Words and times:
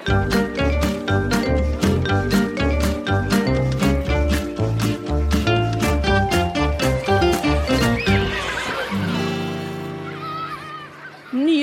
Nye 0.00 0.08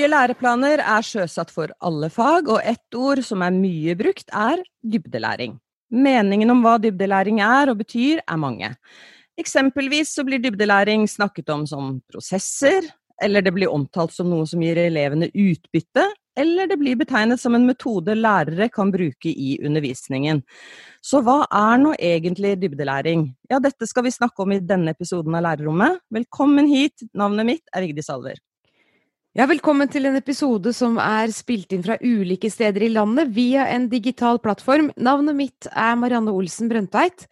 læreplaner 0.06 0.78
er 0.78 1.02
sjøsatt 1.02 1.50
for 1.50 1.72
alle 1.82 2.06
fag, 2.14 2.46
og 2.46 2.62
ett 2.62 2.94
ord 2.94 3.24
som 3.26 3.42
er 3.42 3.50
mye 3.50 3.96
brukt, 3.98 4.30
er 4.30 4.62
dybdelæring. 4.86 5.58
Meningen 5.90 6.54
om 6.54 6.62
hva 6.62 6.76
dybdelæring 6.78 7.42
er 7.42 7.72
og 7.72 7.80
betyr, 7.82 8.22
er 8.22 8.38
mange. 8.38 8.70
Eksempelvis 9.38 10.14
så 10.14 10.22
blir 10.26 10.38
dybdelæring 10.38 11.08
snakket 11.10 11.50
om 11.50 11.66
som 11.66 11.98
prosesser, 12.06 12.86
eller 13.18 13.42
det 13.42 13.50
blir 13.56 13.74
omtalt 13.74 14.14
som 14.14 14.30
noe 14.30 14.46
som 14.46 14.62
gir 14.62 14.78
elevene 14.78 15.26
utbytte, 15.34 16.06
eller 16.38 16.68
det 16.70 16.78
blir 16.78 16.98
betegnet 16.98 17.40
som 17.42 17.56
en 17.56 17.66
metode 17.66 18.14
lærere 18.14 18.68
kan 18.70 18.92
bruke 18.94 19.30
i 19.30 19.56
undervisningen. 19.64 20.42
Så 21.02 21.22
hva 21.26 21.40
er 21.50 21.78
nå 21.82 21.94
egentlig 21.98 22.56
dybdelæring? 22.62 23.28
Ja, 23.50 23.58
dette 23.62 23.88
skal 23.90 24.06
vi 24.06 24.14
snakke 24.14 24.44
om 24.44 24.54
i 24.54 24.60
denne 24.62 24.94
episoden 24.94 25.34
av 25.38 25.46
Lærerrommet. 25.46 25.98
Velkommen 26.14 26.70
hit, 26.70 27.06
navnet 27.16 27.48
mitt 27.48 27.74
er 27.74 27.86
Vigdis 27.86 28.10
Alver. 28.14 28.38
Ja, 29.38 29.44
velkommen 29.46 29.90
til 29.92 30.08
en 30.08 30.16
episode 30.18 30.72
som 30.74 30.96
er 30.98 31.30
spilt 31.34 31.74
inn 31.74 31.84
fra 31.84 31.98
ulike 32.02 32.48
steder 32.50 32.86
i 32.86 32.90
landet 32.90 33.28
via 33.36 33.68
en 33.70 33.86
digital 33.90 34.40
plattform. 34.42 34.88
Navnet 34.96 35.36
mitt 35.38 35.68
er 35.70 35.98
Marianne 36.00 36.32
Olsen 36.34 36.70
Brøndteit. 36.70 37.28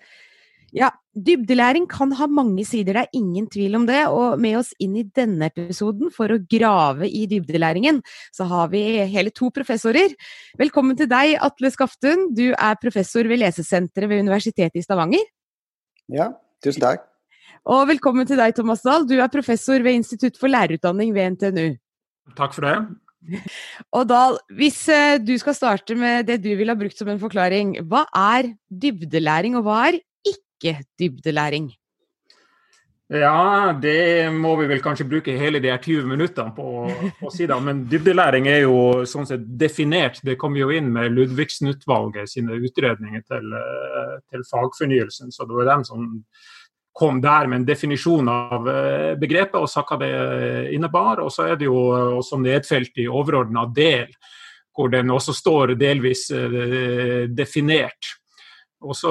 Ja, 0.77 0.93
dybdelæring 1.17 1.87
kan 1.89 2.13
ha 2.19 2.29
mange 2.29 2.65
sider, 2.69 2.97
det 2.97 3.03
er 3.07 3.19
ingen 3.19 3.49
tvil 3.51 3.79
om 3.79 3.87
det. 3.89 4.03
Og 4.13 4.41
med 4.43 4.59
oss 4.61 4.73
inn 4.83 4.97
i 5.01 5.07
denne 5.17 5.49
episoden 5.51 6.13
for 6.15 6.33
å 6.33 6.41
grave 6.53 7.09
i 7.09 7.25
dybdelæringen, 7.31 8.03
så 8.37 8.47
har 8.51 8.71
vi 8.75 8.83
hele 9.09 9.33
to 9.35 9.51
professorer. 9.55 10.15
Velkommen 10.61 10.99
til 10.99 11.11
deg, 11.11 11.37
Atle 11.43 11.73
Skaftun. 11.73 12.29
Du 12.37 12.51
er 12.53 12.81
professor 12.83 13.29
ved 13.29 13.43
Lesesenteret 13.43 14.13
ved 14.13 14.27
Universitetet 14.27 14.83
i 14.83 14.85
Stavanger. 14.85 15.25
Ja, 16.13 16.31
tusen 16.65 16.85
takk. 16.85 17.09
Og 17.67 17.89
velkommen 17.91 18.29
til 18.29 18.39
deg, 18.39 18.55
Thomas 18.55 18.85
Dahl. 18.87 19.09
Du 19.09 19.17
er 19.19 19.33
professor 19.33 19.83
ved 19.83 19.99
Institutt 19.99 20.39
for 20.39 20.53
lærerutdanning 20.53 21.11
ved 21.17 21.35
NTNU. 21.35 21.75
Takk 22.39 22.55
for 22.55 22.69
det. 22.69 22.77
Og 23.97 24.05
Dahl, 24.07 24.37
hvis 24.55 24.79
eh, 24.93 25.17
du 25.19 25.33
skal 25.41 25.57
starte 25.57 25.97
med 25.99 26.29
det 26.29 26.39
du 26.45 26.53
vil 26.59 26.71
ha 26.71 26.77
brukt 26.79 26.99
som 26.99 27.11
en 27.11 27.19
forklaring, 27.19 27.75
hva 27.91 28.05
er 28.15 28.53
dybdelæring, 28.71 29.57
og 29.59 29.67
hva 29.67 29.81
er 29.89 29.99
ikke 30.57 30.81
dybdelæring? 30.99 31.71
Ja, 33.07 33.71
det 33.79 34.33
må 34.35 34.57
vi 34.59 34.67
vel 34.67 34.81
kanskje 34.83 35.07
bruke 35.07 35.35
hele 35.39 35.61
de 35.63 35.71
her 35.71 35.79
20 35.79 36.09
minuttene 36.11 36.51
på 36.57 36.65
å 37.23 37.31
si. 37.31 37.47
Men 37.47 37.85
dybdelæring 37.87 38.49
er 38.51 38.65
jo 38.65 39.05
sånn 39.07 39.29
sett 39.29 39.45
definert. 39.61 40.19
Det 40.27 40.35
kom 40.41 40.57
jo 40.59 40.73
inn 40.75 40.89
med 40.91 41.15
Ludvigsen-utvalget 41.15 42.33
sine 42.33 42.59
utredninger 42.59 43.23
til, 43.23 43.55
eh, 43.55 44.17
til, 44.27 44.43
fagfornyelsen. 44.51 45.31
Så 45.31 45.47
det 45.47 45.55
var 45.55 45.71
dem 45.71 45.85
som 45.87 46.09
kom 46.97 47.21
der 47.23 47.47
med 47.47 47.61
en 47.61 47.69
definisjon 47.69 48.29
av 48.29 48.67
eh, 48.75 49.15
begrepet 49.15 49.61
og 49.61 49.71
sa 49.71 49.87
hva 49.87 50.01
det 50.03 50.75
innebar. 50.75 51.23
Og 51.23 51.31
så 51.31 51.47
er 51.47 51.63
det 51.63 51.71
jo 51.71 51.79
også 52.19 52.43
nedfelt 52.43 52.99
i 52.99 53.07
overordna 53.07 53.69
del, 53.71 54.11
hvor 54.75 54.91
den 54.91 55.15
også 55.15 55.33
står 55.33 55.77
delvis 55.79 56.27
eh, 56.35 57.31
definert. 57.31 58.17
Også, 58.85 59.11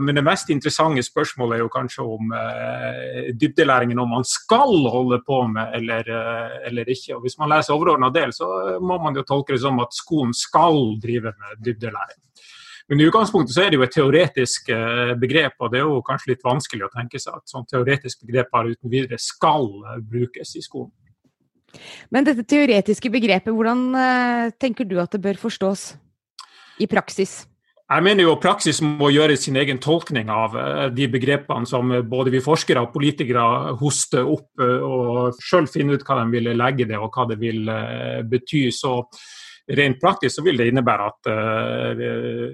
men 0.00 0.16
det 0.16 0.24
mest 0.24 0.48
interessante 0.50 1.02
spørsmålet 1.04 1.58
er 1.58 1.60
jo 1.60 1.72
kanskje 1.72 2.04
om 2.14 2.32
eh, 2.32 3.28
dybdelæringen 3.36 4.00
om 4.00 4.08
man 4.08 4.24
skal 4.24 4.88
holde 4.88 5.18
på 5.26 5.42
med 5.52 5.76
eller, 5.76 6.08
eh, 6.08 6.54
eller 6.70 6.88
ikke. 6.88 7.18
Og 7.18 7.26
Hvis 7.26 7.36
man 7.38 7.52
leser 7.52 7.76
overordna 7.76 8.08
del, 8.10 8.32
så 8.32 8.78
må 8.80 8.96
man 9.02 9.14
jo 9.14 9.26
tolke 9.28 9.52
det 9.52 9.60
som 9.60 9.78
at 9.84 9.92
skolen 9.92 10.32
skal 10.34 10.96
drive 11.02 11.34
med 11.36 11.60
dybdelæring. 11.60 12.22
Men 12.88 13.00
i 13.00 13.06
utgangspunktet 13.06 13.54
så 13.54 13.62
er 13.64 13.70
det 13.70 13.78
jo 13.78 13.84
et 13.86 13.94
teoretisk 13.94 14.72
eh, 14.74 15.12
begrep, 15.20 15.54
og 15.62 15.70
det 15.72 15.82
er 15.82 15.86
jo 15.86 16.02
kanskje 16.06 16.32
litt 16.32 16.42
vanskelig 16.44 16.88
å 16.88 16.90
tenke 16.92 17.20
seg 17.22 17.38
at 17.38 17.52
sånn 17.52 17.68
teoretisk 17.70 18.24
begrep 18.26 18.50
bare 18.52 18.74
uten 18.74 18.92
videre 18.92 19.20
skal 19.22 19.68
eh, 19.84 20.02
brukes 20.02 20.56
i 20.58 20.64
skolen. 20.64 20.90
Men 22.12 22.26
dette 22.26 22.44
teoretiske 22.44 23.08
begrepet, 23.12 23.52
hvordan 23.54 23.86
eh, 23.96 24.50
tenker 24.60 24.88
du 24.88 24.98
at 25.00 25.14
det 25.14 25.22
bør 25.24 25.40
forstås 25.40 25.86
i 26.82 26.88
praksis? 26.90 27.42
Jeg 27.92 28.04
mener 28.06 28.24
jo 28.24 28.38
praksis 28.40 28.78
må 28.80 29.10
gjøre 29.12 29.34
sin 29.36 29.56
egen 29.60 29.76
tolkning 29.82 30.30
av 30.32 30.54
eh, 30.56 30.86
de 30.96 31.08
begrepene 31.12 31.68
som 31.68 31.90
både 32.08 32.32
vi 32.32 32.40
forskere 32.40 32.86
og 32.86 32.92
politikere 32.94 33.74
hoster 33.82 34.24
opp, 34.24 34.48
eh, 34.64 34.80
og 34.80 35.40
sjøl 35.44 35.68
finne 35.68 35.98
ut 35.98 36.04
hva 36.06 36.22
de 36.22 36.32
vil 36.32 36.48
legge 36.56 36.86
det 36.88 36.96
og 36.96 37.12
hva 37.12 37.26
det 37.28 37.36
vil 37.42 37.68
eh, 37.68 38.22
bety. 38.24 38.62
Så 38.72 38.94
rent 39.76 40.00
praktisk 40.00 40.38
så 40.38 40.44
vil 40.46 40.56
det 40.58 40.70
innebære 40.70 41.04
at 41.06 41.28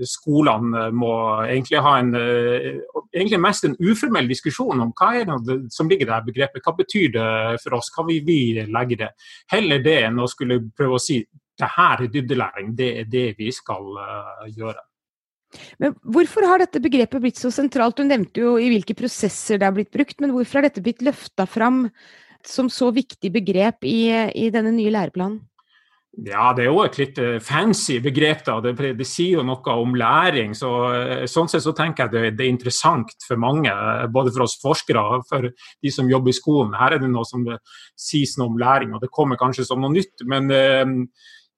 skolene 0.06 0.82
må 0.92 1.12
egentlig 1.46 1.80
ha 1.80 1.94
en 2.02 2.10
egentlig 2.12 3.38
mest 3.40 3.64
en 3.64 3.78
uformell 3.80 4.28
diskusjon 4.28 4.82
om 4.84 4.92
hva 4.92 5.08
er 5.16 5.24
det 5.46 5.56
som 5.72 5.88
ligger 5.88 6.04
i 6.04 6.10
dette 6.10 6.28
begrepet. 6.28 6.66
Hva 6.66 6.74
betyr 6.76 7.14
det 7.16 7.30
for 7.62 7.78
oss, 7.78 7.88
hva 7.96 8.04
vil 8.10 8.20
vi 8.26 8.38
legge 8.60 9.00
det? 9.00 9.08
Heller 9.54 9.80
det 9.86 9.96
enn 10.10 10.20
å 10.20 10.28
skulle 10.28 10.60
prøve 10.68 11.00
å 11.00 11.02
si 11.02 11.22
det 11.58 11.72
her 11.78 12.04
er 12.04 12.12
dybdelæring, 12.12 12.76
det 12.76 12.92
er 13.00 13.10
det 13.16 13.26
vi 13.40 13.48
skal 13.56 13.88
gjøre. 14.52 14.87
Men 15.80 15.94
hvorfor 16.04 16.44
har 16.48 16.62
dette 16.62 16.82
begrepet 16.82 17.22
blitt 17.22 17.40
så 17.40 17.50
sentralt? 17.54 17.98
Du 17.98 18.06
nevnte 18.06 18.44
jo 18.44 18.56
i 18.60 18.70
hvilke 18.72 18.96
prosesser 18.98 19.60
det 19.60 19.68
har 19.68 19.76
blitt 19.76 19.92
brukt, 19.94 20.18
men 20.20 20.34
hvorfor 20.34 20.60
har 20.60 20.68
dette 20.68 20.84
blitt 20.84 21.04
løfta 21.04 21.48
fram 21.48 21.86
som 22.46 22.68
så 22.72 22.90
viktig 22.94 23.32
begrep 23.34 23.84
i, 23.88 24.08
i, 24.12 24.48
denne 24.54 24.72
nye 24.76 24.92
læreplanen? 24.94 25.40
Ja, 26.18 26.48
det 26.56 26.64
er 26.64 26.72
jo 26.72 26.80
et 26.82 26.96
litt 26.98 27.18
eh, 27.22 27.36
fancy 27.44 27.98
begrep. 28.02 28.40
da, 28.46 28.56
Det, 28.64 28.72
det 28.98 29.06
sier 29.06 29.38
jo 29.38 29.44
noe 29.46 29.74
om 29.78 29.92
læring. 29.94 30.54
så 30.56 30.70
eh, 30.90 31.26
Sånn 31.30 31.50
sett 31.52 31.62
så 31.62 31.74
tenker 31.76 32.06
jeg 32.06 32.14
det, 32.14 32.22
det, 32.38 32.46
er 32.46 32.50
interessant 32.50 33.12
for 33.26 33.38
mange, 33.38 33.70
eh, 33.70 34.06
både 34.10 34.32
for 34.34 34.48
oss 34.48 34.56
forskere 34.62 35.04
og 35.04 35.28
for 35.28 35.46
de 35.46 35.92
som 35.94 36.10
jobber 36.10 36.32
i 36.32 36.38
skolen. 36.38 36.74
Her 36.74 36.96
er 36.96 37.04
det 37.04 37.12
noe 37.12 37.28
som 37.28 37.44
det 37.46 37.60
sies 37.94 38.34
noe 38.38 38.50
om 38.50 38.58
læring, 38.58 38.96
og 38.96 39.04
det 39.04 39.12
kommer 39.14 39.38
kanskje 39.38 39.68
som 39.68 39.84
noe 39.84 39.94
nytt. 39.94 40.26
men 40.26 40.50
eh, 40.50 40.96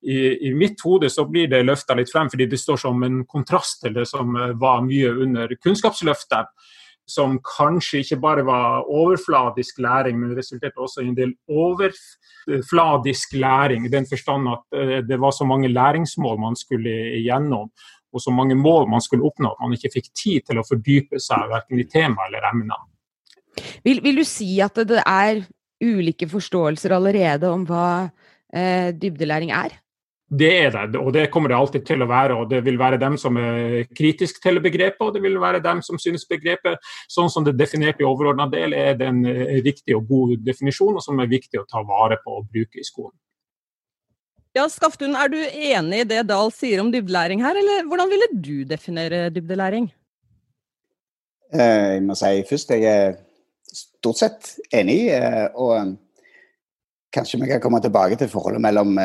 i, 0.03 0.49
i, 0.49 0.55
mitt 0.55 0.81
hode 0.81 1.11
så 1.13 1.27
blir 1.29 1.49
det 1.51 1.61
løfta 1.67 1.95
litt 1.97 2.11
frem, 2.13 2.31
fordi 2.33 2.47
det 2.49 2.61
står 2.61 2.81
som 2.81 3.03
en 3.05 3.23
kontrast 3.29 3.83
til 3.85 3.97
det 3.99 4.07
som 4.09 4.37
eh, 4.37 4.55
var 4.61 4.81
mye 4.87 5.13
under 5.27 5.53
Kunnskapsløftet. 5.61 6.53
Som 7.11 7.41
kanskje 7.43 8.05
ikke 8.05 8.21
bare 8.23 8.45
var 8.47 8.87
overfladisk 8.87 9.81
læring, 9.83 10.21
men 10.21 10.37
resulterte 10.37 10.79
også 10.79 11.03
i 11.03 11.09
en 11.09 11.17
del 11.17 11.33
overfladisk 11.51 13.35
læring. 13.35 13.87
I 13.87 13.93
den 13.93 14.07
forstand 14.07 14.49
at 14.53 14.79
eh, 14.79 15.01
det 15.05 15.19
var 15.21 15.35
så 15.37 15.45
mange 15.49 15.69
læringsmål 15.69 16.39
man 16.41 16.57
skulle 16.57 16.95
igjennom, 17.19 17.69
og 18.11 18.23
så 18.23 18.33
mange 18.35 18.55
mål 18.55 18.89
man 18.91 19.03
skulle 19.05 19.27
oppnå 19.27 19.53
at 19.53 19.61
man 19.63 19.75
ikke 19.77 19.93
fikk 19.99 20.09
tid 20.17 20.47
til 20.49 20.63
å 20.63 20.67
fordype 20.67 21.21
seg 21.23 21.51
verken 21.51 21.83
i 21.83 21.89
tema 21.91 22.29
eller 22.29 22.47
emner. 22.53 22.89
Vil, 23.85 24.01
vil, 24.03 24.23
du 24.23 24.27
si 24.27 24.49
at 24.63 24.79
det 24.89 25.03
er 25.03 25.45
ulike 25.83 26.29
forståelser 26.31 26.95
allerede 26.95 27.51
om 27.51 27.67
hva 27.69 27.87
eh, 28.55 28.91
dybdelæring 28.97 29.53
er? 29.55 29.77
Det 30.31 30.51
er 30.63 30.71
det, 30.71 30.99
og 31.01 31.11
det 31.11 31.25
kommer 31.35 31.51
det 31.51 31.57
alltid 31.59 31.87
til 31.89 32.05
å 32.05 32.07
være. 32.07 32.37
og 32.39 32.51
Det 32.53 32.61
vil 32.63 32.79
være 32.79 33.01
dem 33.03 33.17
som 33.19 33.35
er 33.41 33.89
kritisk 33.99 34.39
til 34.43 34.61
begrepet, 34.63 35.03
og 35.03 35.17
det 35.17 35.25
vil 35.25 35.41
være 35.43 35.63
dem 35.65 35.81
som 35.83 35.99
synes 35.99 36.23
begrepet, 36.31 36.79
sånn 37.11 37.31
som 37.33 37.43
det 37.47 37.57
er 37.57 37.65
definert 37.65 37.99
i 37.99 38.07
overordna 38.07 38.47
del, 38.53 38.77
er 38.79 38.95
det 39.01 39.09
en 39.11 39.25
riktig 39.65 39.97
og 39.99 40.07
god 40.07 40.37
definisjon, 40.47 40.95
og 40.95 41.03
som 41.03 41.19
er 41.19 41.33
viktig 41.33 41.59
å 41.59 41.67
ta 41.67 41.83
vare 41.83 42.21
på 42.23 42.39
og 42.39 42.47
bruke 42.47 42.79
i 42.79 42.87
skolen. 42.87 43.17
Ja, 44.55 44.69
Skaftun, 44.71 45.15
Er 45.15 45.29
du 45.31 45.39
enig 45.39 46.01
i 46.01 46.09
det 46.11 46.25
Dahl 46.27 46.51
sier 46.55 46.81
om 46.83 46.91
dybdelæring 46.91 47.43
her, 47.43 47.55
eller 47.59 47.85
hvordan 47.87 48.11
ville 48.11 48.31
du 48.35 48.65
definere 48.67 49.29
dybdelæring? 49.35 49.91
Eh, 51.53 51.95
jeg 51.95 52.03
må 52.07 52.15
si 52.19 52.43
først 52.47 52.71
jeg 52.75 52.87
er 52.87 53.15
stort 53.75 54.19
sett 54.19 54.51
enig. 54.75 55.09
Eh, 55.15 55.47
og 55.55 55.95
kanskje 57.15 57.39
vi 57.43 57.51
kan 57.51 57.63
komme 57.63 57.83
tilbake 57.83 58.19
til 58.19 58.31
forholdet 58.31 58.63
mellom 58.63 58.99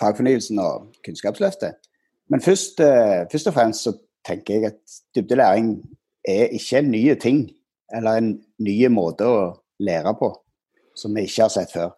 fagfornyelsen 0.00 0.58
og 0.62 0.88
Kunnskapsløftet. 1.04 1.76
Men 2.30 2.42
først, 2.42 2.80
eh, 2.80 3.26
først, 3.32 3.46
og 3.46 3.54
fremst 3.54 3.82
så 3.86 3.92
tenker 4.26 4.54
jeg 4.54 4.64
at 4.64 4.80
dybdelæring 5.14 5.76
er 6.28 6.52
ikke 6.52 6.78
en 6.78 6.90
ny 6.90 7.14
ting, 7.14 7.50
eller 7.94 8.10
en 8.18 8.32
ny 8.58 8.86
måte 8.86 9.24
å 9.24 9.62
lære 9.78 10.14
på 10.18 10.32
som 10.96 11.14
vi 11.14 11.26
ikke 11.26 11.42
har 11.42 11.52
sett 11.52 11.72
før. 11.72 11.92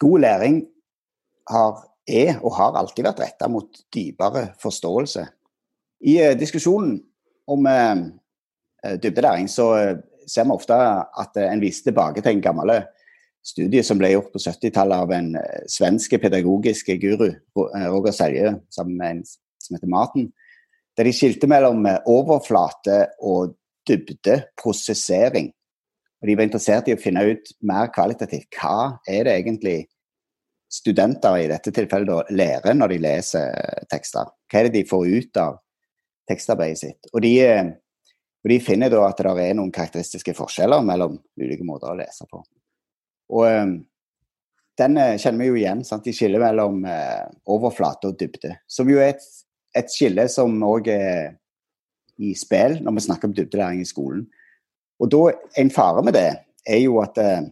God 0.00 0.20
læring 0.20 0.66
har, 1.48 1.88
er 2.08 2.40
og 2.42 2.56
har 2.56 2.76
alltid 2.76 3.04
vært 3.04 3.20
retta 3.20 3.48
mot 3.48 3.78
dypere 3.94 4.48
forståelse. 4.60 5.26
I 6.04 6.18
uh, 6.18 6.38
diskusjonen 6.38 6.98
om 7.46 7.66
uh, 7.66 8.96
dybdelæring 8.98 9.48
så 9.48 9.68
ser 10.26 10.44
vi 10.44 10.50
ofte 10.50 10.74
at 10.74 11.38
en 11.38 11.62
viser 11.62 11.84
tilbake 11.84 12.20
til 12.20 12.34
en 12.34 12.42
gammel 12.42 12.74
studie 13.42 13.82
som 13.84 13.98
ble 13.98 14.12
gjort 14.12 14.32
på 14.32 14.40
70-tallet 14.42 15.04
av 15.04 15.12
en 15.12 15.32
svenske 15.34 15.72
svensk 15.74 16.14
pedagogisk 16.22 16.92
guru, 17.02 17.28
eh, 17.32 17.88
Roger 17.90 18.14
Selje, 18.14 18.54
sammen 18.70 18.96
med 18.96 19.10
en 19.10 19.24
som 19.62 19.76
heter 19.76 19.90
Maten, 19.90 20.32
Der 20.96 21.04
de 21.08 21.12
skilte 21.16 21.48
mellom 21.48 21.86
uh, 21.88 22.02
overflate 22.04 23.06
og 23.24 23.54
dybdeprosessering. 23.88 25.46
Og 26.20 26.28
de 26.28 26.34
var 26.36 26.44
interessert 26.44 26.90
i 26.90 26.92
å 26.92 27.00
finne 27.00 27.22
ut 27.24 27.52
mer 27.64 27.88
kvalitativt 27.94 28.52
hva 28.58 28.98
er 29.08 29.24
det 29.24 29.32
egentlig 29.38 29.78
studenter 30.68 31.38
i 31.40 31.48
dette 31.48 31.72
tilfellet 31.72 32.30
lærer 32.36 32.76
når 32.76 32.92
de 32.92 33.00
leser 33.06 33.80
tekster. 33.88 34.28
Hva 34.52 34.60
er 34.60 34.68
det 34.68 34.76
de 34.76 34.88
får 34.90 35.08
ut 35.08 35.40
av 35.40 35.56
tekstarbeidet 36.28 36.82
sitt? 36.82 37.10
Og 37.14 37.24
de, 37.24 37.34
og 38.44 38.52
de 38.52 38.60
finner 38.60 38.92
da 38.92 39.06
at 39.08 39.24
det 39.24 39.32
er 39.32 39.56
noen 39.56 39.72
karakteristiske 39.72 40.36
forskjeller 40.36 40.84
mellom 40.84 41.16
ulike 41.40 41.64
måter 41.64 41.88
å 41.88 41.96
lese 41.96 42.28
på. 42.28 42.44
Og 43.32 43.46
den 44.78 44.98
kjenner 45.20 45.40
vi 45.40 45.48
jo 45.48 45.58
igjen. 45.60 45.84
Sant? 45.86 46.04
De 46.04 46.14
skiller 46.16 46.42
mellom 46.42 46.84
eh, 46.88 47.24
overflate 47.52 48.10
og 48.10 48.18
dybde. 48.20 48.56
Som 48.68 48.90
jo 48.92 49.00
er 49.00 49.14
et, 49.14 49.26
et 49.78 49.92
skille 49.92 50.26
som 50.32 50.54
òg 50.66 50.90
er 50.92 51.34
i 52.22 52.32
spill 52.38 52.78
når 52.82 52.96
vi 52.96 53.04
snakker 53.06 53.30
om 53.30 53.36
dybdelæring 53.36 53.82
i 53.82 53.88
skolen. 53.88 54.26
Og 55.02 55.10
da, 55.12 55.22
En 55.58 55.70
fare 55.70 56.04
med 56.04 56.16
det 56.16 56.28
er 56.68 56.80
jo 56.84 57.00
at 57.02 57.18
eh, 57.18 57.44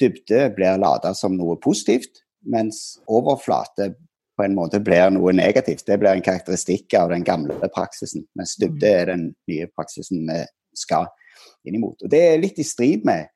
dybde 0.00 0.48
blir 0.56 0.80
lada 0.80 1.14
som 1.16 1.36
noe 1.38 1.56
positivt, 1.62 2.22
mens 2.44 3.00
overflate 3.08 3.94
på 4.34 4.44
en 4.44 4.56
måte 4.56 4.80
blir 4.82 5.12
noe 5.14 5.32
negativt. 5.32 5.86
Det 5.86 5.98
blir 6.02 6.16
en 6.16 6.24
karakteristikk 6.24 6.94
av 6.98 7.12
den 7.14 7.24
gamle 7.26 7.70
praksisen, 7.72 8.26
mens 8.38 8.56
dybde 8.60 8.90
er 8.90 9.12
den 9.12 9.28
nye 9.50 9.68
praksisen 9.70 10.26
vi 10.26 10.42
skal 10.76 11.06
inn 11.64 11.78
imot. 11.78 12.02
Og 12.02 12.10
Det 12.10 12.20
er 12.20 12.42
litt 12.42 12.58
i 12.58 12.66
strid 12.66 13.06
med 13.06 13.30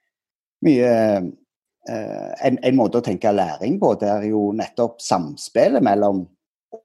mye 0.67 0.89
eh, 0.89 2.33
en, 2.45 2.59
en, 2.59 2.77
måte 2.77 3.01
å 3.01 3.05
tenke 3.05 3.33
læring 3.33 3.79
på. 3.81 3.95
Det 4.01 4.11
er 4.11 4.29
jo 4.31 4.49
nettopp 4.57 4.99
samspillet 5.03 5.85
mellom 5.85 6.25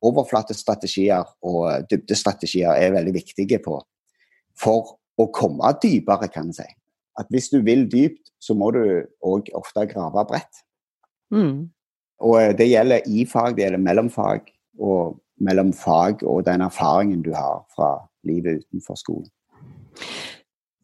overflatestrategier 0.03 1.27
og 1.43 1.89
dybdestrategier 1.91 2.79
er 2.79 2.95
veldig 2.95 3.15
viktige 3.17 3.59
på 3.63 3.79
for 4.59 4.95
å 5.19 5.27
komme 5.33 5.73
dypere, 5.81 6.29
kan 6.31 6.49
en 6.49 6.55
si. 6.55 6.67
At 7.19 7.29
hvis 7.33 7.51
du 7.53 7.59
vil 7.65 7.85
dypt, 7.89 8.31
så 8.41 8.55
må 8.57 8.71
du 8.73 8.81
òg 9.25 9.49
ofte 9.57 9.85
grave 9.89 10.23
bredt. 10.29 10.63
Mm. 11.33 11.69
Og 12.23 12.39
eh, 12.41 12.53
det 12.57 12.69
gjelder 12.71 13.09
i 13.09 13.25
fag, 13.29 13.57
det 13.57 13.67
gjelder 13.67 13.83
mellom 13.83 14.09
fag, 14.13 14.49
og 14.81 15.19
mellom 15.43 15.73
fag 15.75 16.23
og 16.25 16.45
den 16.47 16.63
erfaringen 16.65 17.21
du 17.25 17.33
har 17.35 17.63
fra 17.75 17.95
livet 18.27 18.63
utenfor 18.63 18.97
skolen. 18.99 19.29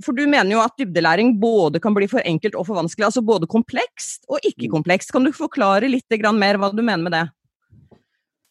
For 0.05 0.15
du 0.15 0.23
mener 0.27 0.53
jo 0.53 0.61
at 0.63 0.77
dybdelæring 0.79 1.33
både 1.41 1.81
kan 1.83 1.95
bli 1.95 2.07
for 2.07 2.23
enkelt 2.25 2.55
og 2.55 2.69
for 2.69 2.79
vanskelig. 2.79 3.09
Altså 3.09 3.23
både 3.25 3.49
komplekst 3.51 4.29
og 4.31 4.39
ikke 4.39 4.69
mm. 4.69 4.73
komplekst. 4.77 5.11
Kan 5.11 5.27
du 5.27 5.33
forklare 5.35 5.89
litt 5.91 6.19
mer 6.35 6.59
hva 6.59 6.71
du 6.71 6.81
mener 6.81 7.03
med 7.03 7.15
det? 7.17 7.25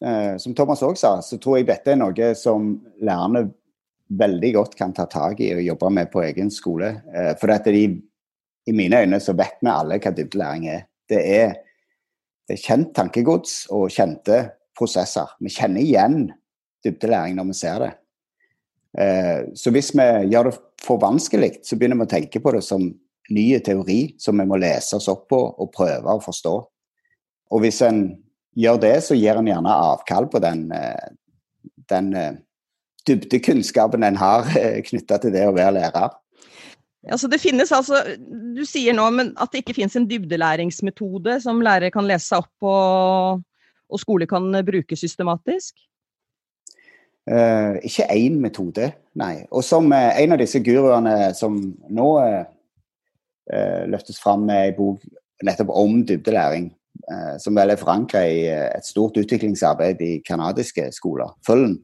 Eh, 0.05 0.35
som 0.37 0.53
Thomas 0.55 0.83
òg 0.85 0.97
sa, 0.97 1.17
så 1.21 1.39
tror 1.41 1.59
jeg 1.59 1.67
dette 1.67 1.91
er 1.91 1.99
noe 1.99 2.33
som 2.37 2.75
lærerne 3.01 3.49
veldig 4.09 4.51
godt 4.55 4.77
kan 4.77 4.93
ta 4.95 5.05
tak 5.09 5.41
i 5.43 5.51
og 5.53 5.65
jobbe 5.65 5.89
med 5.93 6.11
på 6.13 6.23
egen 6.23 6.51
skole. 6.53 6.93
Eh, 7.13 7.33
for 7.39 7.51
at 7.53 7.65
de, 7.65 7.83
i 8.69 8.75
mine 8.75 9.01
øyne 9.03 9.19
så 9.19 9.35
vet 9.37 9.59
vi 9.61 9.73
alle 9.73 9.99
hva 9.99 10.13
dybdelæring 10.15 10.69
er. 10.69 10.85
Det 11.09 11.19
er, 11.19 11.57
det 12.47 12.57
er 12.57 12.63
kjent 12.63 12.93
tankegods 12.95 13.65
og 13.73 13.89
kjente 13.93 14.43
prosesser. 14.77 15.33
Vi 15.41 15.51
kjenner 15.51 15.83
igjen 15.83 16.29
dybdelæring 16.85 17.35
når 17.37 17.49
vi 17.49 17.57
ser 17.59 17.83
det. 17.83 17.91
Eh, 18.99 19.39
så 19.57 19.73
hvis 19.73 19.91
vi 19.97 20.07
gjør 20.31 20.49
det 20.49 20.57
for 20.83 20.99
vanskelig, 21.01 21.59
så 21.63 21.77
begynner 21.77 21.99
vi 21.99 22.07
å 22.07 22.11
tenke 22.15 22.41
på 22.43 22.53
det 22.55 22.63
som 22.65 22.89
ny 23.29 23.45
teori 23.65 24.15
som 24.21 24.39
vi 24.39 24.47
må 24.49 24.57
lese 24.59 24.97
oss 24.97 25.09
opp 25.11 25.27
på 25.29 25.39
og 25.39 25.71
prøve 25.75 26.15
å 26.15 26.23
forstå. 26.23 26.53
Og 27.53 27.63
hvis 27.63 27.81
en 27.85 28.03
gjør 28.57 28.79
det, 28.81 28.95
så 29.05 29.17
gir 29.17 29.37
en 29.37 29.49
gjerne 29.49 29.73
avkall 29.91 30.29
på 30.31 30.41
den, 30.43 30.67
eh, 30.75 31.11
den 31.89 32.13
eh, 32.17 32.39
dybdekunnskapen 33.09 34.05
en 34.05 34.19
har 34.19 34.49
eh, 34.57 34.81
knytta 34.85 35.19
til 35.21 35.35
det 35.35 35.45
å 35.49 35.55
være 35.55 35.77
lærer. 35.79 36.17
Altså 37.09 37.29
det 37.31 37.39
finnes 37.39 37.69
altså, 37.71 38.01
Du 38.27 38.65
sier 38.67 38.91
nå 38.91 39.05
at 39.39 39.53
det 39.53 39.61
ikke 39.61 39.77
finnes 39.77 39.95
en 39.95 40.07
dybdelæringsmetode 40.09 41.37
som 41.39 41.61
lærere 41.63 41.93
kan 41.95 42.07
lese 42.09 42.27
seg 42.27 42.43
opp 42.43 42.51
på, 42.59 42.73
og 43.89 44.01
skole 44.01 44.27
kan 44.29 44.51
bruke 44.67 44.97
systematisk? 44.99 45.77
Uh, 47.29 47.77
ikke 47.85 48.07
én 48.09 48.39
metode, 48.41 48.87
nei. 49.13 49.43
Og 49.53 49.61
som 49.61 49.91
uh, 49.93 50.15
en 50.17 50.33
av 50.33 50.39
disse 50.41 50.57
guruene 50.65 51.29
som 51.37 51.59
nå 51.93 52.07
uh, 52.17 53.83
løftes 53.91 54.17
fram 54.21 54.47
med 54.47 54.63
ei 54.63 54.71
bok 54.73 55.03
nettopp 55.45 55.69
om 55.77 56.01
dybdelæring, 56.09 56.71
som 57.41 57.55
vel 57.55 57.71
er 57.71 57.79
forankra 57.79 58.19
i 58.27 58.41
et 58.51 58.85
stort 58.85 59.15
utviklingsarbeid 59.17 60.01
i 60.03 60.09
canadiske 60.27 60.83
skoler. 60.93 61.31
Føllen 61.47 61.77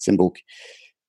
sin 0.00 0.16
bok. 0.18 0.40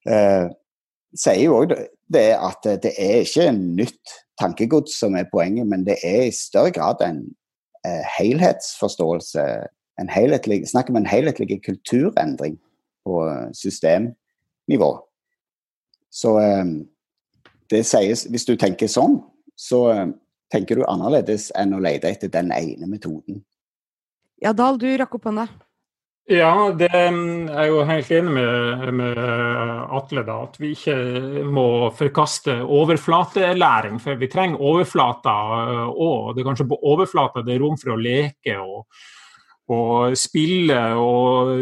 Sier 0.04 1.40
jo 1.40 1.56
òg 1.62 1.72
det 2.14 2.26
at 2.36 2.68
det 2.84 2.92
er 2.92 3.24
ikke 3.24 3.48
nytt 3.56 4.14
tankegods 4.42 5.00
som 5.00 5.16
er 5.18 5.30
poenget, 5.32 5.70
men 5.72 5.88
det 5.88 5.96
er 6.04 6.28
i 6.28 6.36
større 6.36 6.76
grad 6.76 7.02
en 7.08 7.24
helhetsforståelse. 8.18 9.48
En 10.04 10.12
helhetlig, 10.12 10.66
snakk 10.70 10.92
om 10.92 11.00
en 11.00 11.10
helhetlig 11.10 11.62
kulturendring 11.64 12.60
på 13.04 13.20
systemnivå. 13.58 14.92
Så 16.14 16.38
eh, 16.40 16.66
det 17.74 17.84
sies 17.90 18.28
Hvis 18.30 18.46
du 18.46 18.56
tenker 18.60 18.92
sånn, 18.92 19.18
så 19.58 19.86
eh, 19.94 20.08
tenker 20.54 20.78
du 20.78 20.86
annerledes 20.86 21.50
enn 21.58 21.74
å 21.74 21.82
lete 21.82 22.12
etter 22.14 22.32
den 22.32 22.54
ene 22.54 22.90
metoden. 22.90 23.42
Ja, 24.44 24.54
Dahl, 24.54 24.78
du 24.78 24.90
rakk 25.00 25.16
opp 25.18 25.30
hånda. 25.30 25.48
Ja, 26.32 26.72
det 26.72 26.88
er 26.96 27.10
jeg 27.12 27.68
jo 27.68 27.82
helt 27.84 28.12
enig 28.16 28.34
med, 28.38 28.84
med, 28.96 29.18
Atle. 29.98 30.22
da, 30.24 30.38
At 30.46 30.56
vi 30.60 30.70
ikke 30.72 30.96
må 31.44 31.66
forkaste 31.98 32.62
overflatelæring. 32.64 33.98
For 34.00 34.20
vi 34.20 34.30
trenger 34.32 34.64
overflata 34.64 35.34
òg. 35.90 36.32
Det 36.32 36.44
er 36.44 36.48
kanskje 36.48 36.70
på 36.72 36.80
overflata 36.94 37.44
det 37.44 37.58
er 37.58 37.64
rom 37.66 37.76
for 37.80 37.96
å 37.96 38.00
leke 38.00 38.56
og, 38.62 38.86
og 39.72 40.18
spille 40.20 40.78
og 41.00 41.54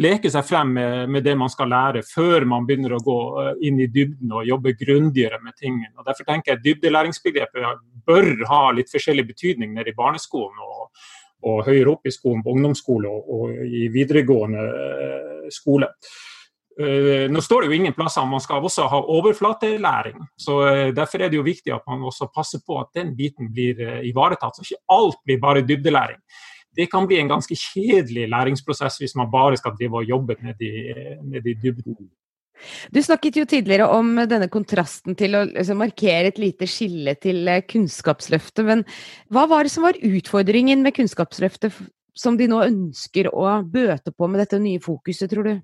leke 0.00 0.30
seg 0.32 0.46
frem 0.48 0.70
med, 0.78 1.10
med, 1.12 1.24
det 1.26 1.34
man 1.36 1.52
skal 1.52 1.68
lære, 1.68 2.00
før 2.08 2.46
man 2.48 2.64
begynner 2.68 2.96
å 2.96 3.02
gå 3.04 3.20
inn 3.68 3.82
i 3.84 3.90
dybden 3.92 4.32
og 4.32 4.48
jobbe 4.48 4.72
grundigere 4.80 5.42
med 5.44 5.58
tingene. 5.60 5.92
Og 5.98 6.06
Derfor 6.08 6.24
tenker 6.24 6.54
jeg 6.54 6.64
dybdelæringsbegrepet 6.64 7.82
bør 8.08 8.30
ha 8.48 8.62
litt 8.72 8.88
forskjellig 8.92 9.26
betydning 9.28 9.74
nede 9.76 9.92
i 9.92 9.98
barneskolen. 9.98 10.56
og 10.56 10.88
og 11.46 11.62
høyere 11.64 11.94
opp 11.94 12.08
i 12.08 12.14
skolen, 12.14 12.42
på 12.44 12.54
ungdomsskole 12.54 13.08
og, 13.08 13.30
og 13.32 13.64
i 13.64 13.86
videregående 13.92 14.66
eh, 14.66 15.46
skole. 15.54 15.88
Uh, 16.80 17.26
nå 17.28 17.42
står 17.44 17.64
det 17.64 17.68
jo 17.68 17.76
ingen 17.76 17.92
plasser 17.92 18.24
man 18.24 18.40
skal 18.40 18.64
også 18.64 18.86
ha 18.88 19.00
overflatelæring. 19.12 20.20
så 20.38 20.54
Derfor 20.96 21.20
er 21.20 21.28
det 21.28 21.36
jo 21.36 21.44
viktig 21.44 21.74
at 21.74 21.82
man 21.90 22.06
også 22.08 22.30
passer 22.32 22.62
på 22.64 22.78
at 22.80 22.94
den 22.96 23.10
biten 23.18 23.50
blir 23.52 23.82
ivaretatt. 24.06 24.56
Så 24.56 24.64
ikke 24.64 24.96
alt 24.96 25.18
blir 25.26 25.42
bare 25.42 25.64
dybdelæring. 25.66 26.20
Det 26.76 26.86
kan 26.90 27.06
bli 27.08 27.18
en 27.20 27.30
ganske 27.30 27.56
kjedelig 27.56 28.28
læringsprosess 28.30 29.00
hvis 29.00 29.16
man 29.18 29.30
bare 29.32 29.58
skal 29.58 29.74
drive 29.78 30.02
og 30.02 30.08
jobbe 30.08 30.36
ned 30.42 30.62
i, 30.62 30.72
ned 31.26 31.46
i 31.46 31.54
dybden. 31.62 32.10
Du 32.92 33.00
snakket 33.02 33.38
jo 33.40 33.46
tidligere 33.48 33.88
om 33.88 34.12
denne 34.28 34.50
kontrasten 34.52 35.16
til 35.18 35.36
å 35.38 35.46
liksom, 35.48 35.80
markere 35.80 36.30
et 36.30 36.40
lite 36.40 36.68
skille 36.68 37.14
til 37.20 37.48
eh, 37.48 37.64
Kunnskapsløftet. 37.64 38.66
Men 38.66 38.84
hva 39.32 39.46
var 39.50 39.64
det 39.64 39.72
som 39.72 39.86
var 39.86 39.96
utfordringen 39.96 40.84
med 40.84 40.94
Kunnskapsløftet 40.98 41.80
som 42.16 42.36
de 42.36 42.48
nå 42.50 42.60
ønsker 42.66 43.30
å 43.32 43.60
bøte 43.64 44.12
på 44.12 44.28
med 44.28 44.42
dette 44.44 44.60
nye 44.60 44.82
fokuset, 44.82 45.30
tror 45.32 45.48
du? 45.48 45.54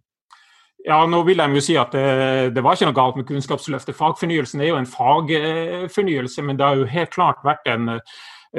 Ja, 0.86 1.00
nå 1.10 1.22
vil 1.26 1.40
jeg 1.42 1.56
jo 1.56 1.62
si 1.64 1.74
at 1.80 1.94
det, 1.96 2.06
det, 2.54 2.62
var 2.62 2.76
ikke 2.76 2.86
noe 2.88 2.96
galt 2.96 3.16
med 3.18 3.26
Kunnskapsløftet. 3.28 3.96
Fagfornyelsen 3.98 4.62
er 4.62 4.70
jo 4.70 4.78
en 4.78 4.88
fagfornyelse, 4.88 6.44
men 6.46 6.58
det 6.58 6.66
har 6.66 6.78
jo 6.78 6.90
helt 6.90 7.12
klart 7.14 7.42
vært 7.44 7.66
en 7.72 7.96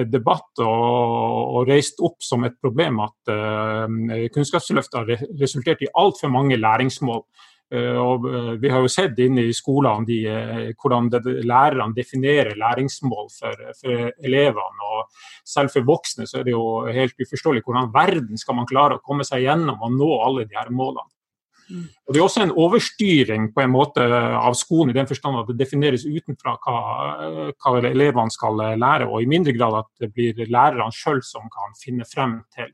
debatt 0.07 0.61
og, 0.63 1.57
og 1.57 1.69
reist 1.69 2.01
opp 2.05 2.21
som 2.23 2.45
et 2.47 2.57
problem 2.61 3.01
at 3.05 3.31
uh, 3.33 3.85
Kunnskapsløftet 4.33 4.99
har 4.99 5.27
resultert 5.41 5.83
i 5.85 5.91
altfor 5.97 6.31
mange 6.33 6.59
læringsmål. 6.59 7.23
Uh, 7.67 7.97
og 7.99 8.25
eh, 8.31 8.53
vi 8.63 8.69
har 8.71 8.79
jo 8.79 8.87
sett 8.87 9.17
inne 9.19 9.43
i 9.43 9.55
skolene 9.55 10.07
de, 10.07 10.21
eh, 10.31 10.69
hvordan 10.79 11.09
det, 11.11 11.19
lærerne 11.43 11.91
definerer 11.97 12.55
læringsmål 12.55 13.27
for, 13.33 13.65
for, 13.81 14.05
elevene. 14.23 14.87
og 14.87 15.25
Selv 15.43 15.73
for 15.73 15.83
voksne 15.89 16.29
så 16.29 16.39
er 16.39 16.47
det 16.47 16.53
jo 16.55 16.63
helt 16.87 17.19
uforståelig 17.19 17.65
hvordan 17.65 17.91
verden 17.91 18.39
skal 18.39 18.55
man 18.55 18.69
klare 18.71 18.95
å 18.95 19.03
komme 19.03 19.27
seg 19.27 19.43
gjennom 19.43 19.83
og 19.83 19.99
nå 19.99 20.09
alle 20.23 20.47
de 20.47 20.55
her 20.55 20.71
målene. 20.71 21.11
Og 21.69 22.13
Det 22.13 22.19
er 22.19 22.23
også 22.23 22.43
en 22.45 22.53
overstyring 22.55 23.49
på 23.55 23.63
en 23.63 23.73
måte 23.73 24.05
av 24.07 24.55
skolen, 24.55 24.93
i 24.93 24.97
den 24.97 25.09
forstand 25.09 25.41
at 25.41 25.49
det 25.51 25.57
defineres 25.59 26.05
utenfra 26.07 26.55
hva, 26.63 26.77
hva 27.51 27.73
elevene 27.89 28.33
skal 28.33 28.61
lære, 28.79 29.09
og 29.09 29.21
i 29.21 29.29
mindre 29.29 29.55
grad 29.57 29.81
at 29.81 29.91
det 29.99 30.13
blir 30.15 30.47
lærerne 30.47 30.95
sjøl 30.95 31.19
som 31.25 31.49
kan 31.51 31.75
finne 31.81 32.07
frem 32.07 32.39
til. 32.55 32.71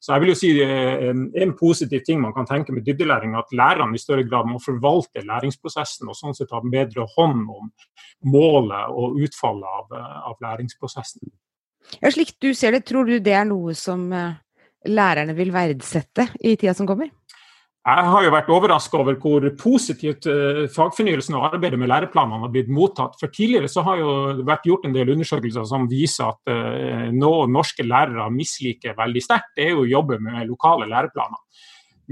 Så 0.00 0.14
jeg 0.14 0.22
vil 0.22 0.30
jo 0.32 0.38
si 0.38 0.50
en, 0.64 1.26
en 1.36 1.50
positiv 1.58 2.00
ting 2.06 2.22
man 2.22 2.32
kan 2.32 2.48
tenke 2.48 2.72
med 2.72 2.86
dybdelæring, 2.86 3.34
at 3.36 3.52
lærerne 3.52 3.98
i 3.98 4.00
større 4.00 4.24
grad 4.24 4.48
må 4.48 4.56
forvalte 4.64 5.26
læringsprosessen 5.28 6.08
og 6.08 6.16
sånn 6.16 6.36
sett 6.36 6.54
ha 6.56 6.62
bedre 6.64 7.04
hånd 7.18 7.42
om 7.52 7.68
målet 8.32 8.96
og 8.96 9.20
utfallet 9.20 9.68
av, 9.68 9.92
av 10.32 10.40
læringsprosessen. 10.40 11.28
Ja, 12.00 12.12
Slik 12.12 12.32
du 12.40 12.54
ser 12.56 12.72
det, 12.72 12.86
tror 12.88 13.08
du 13.08 13.18
det 13.20 13.34
er 13.36 13.44
noe 13.48 13.74
som 13.76 14.08
eh, 14.16 14.40
lærerne 14.88 15.36
vil 15.36 15.52
verdsette 15.52 16.30
i 16.40 16.56
tida 16.56 16.72
som 16.76 16.88
kommer? 16.88 17.12
Jeg 17.80 18.08
har 18.12 18.24
jo 18.26 18.32
vært 18.34 18.50
overraska 18.52 18.98
over 19.00 19.16
hvor 19.16 19.44
positivt 19.56 20.26
uh, 20.28 20.66
fagfornyelsen 20.68 21.38
og 21.38 21.46
arbeidet 21.48 21.78
med 21.80 21.88
læreplanene 21.88 22.42
har 22.42 22.50
blitt 22.52 22.68
mottatt. 22.68 23.14
For 23.16 23.32
Tidligere 23.32 23.70
så 23.72 23.80
har 23.86 23.96
jo 23.96 24.10
vært 24.44 24.66
gjort 24.68 24.84
en 24.84 24.96
del 24.96 25.14
undersøkelser 25.14 25.64
som 25.64 25.86
viser 25.88 26.28
at 26.28 26.50
nå 27.16 27.30
noe 27.30 27.46
norske 27.48 27.86
lærere 27.86 28.26
misliker 28.34 28.98
veldig 28.98 29.22
sterkt, 29.24 29.54
det 29.56 29.64
er 29.64 29.72
jo 29.72 29.86
å 29.86 29.88
jobbe 29.88 30.18
med 30.20 30.50
lokale 30.50 30.90
læreplaner. 30.90 31.40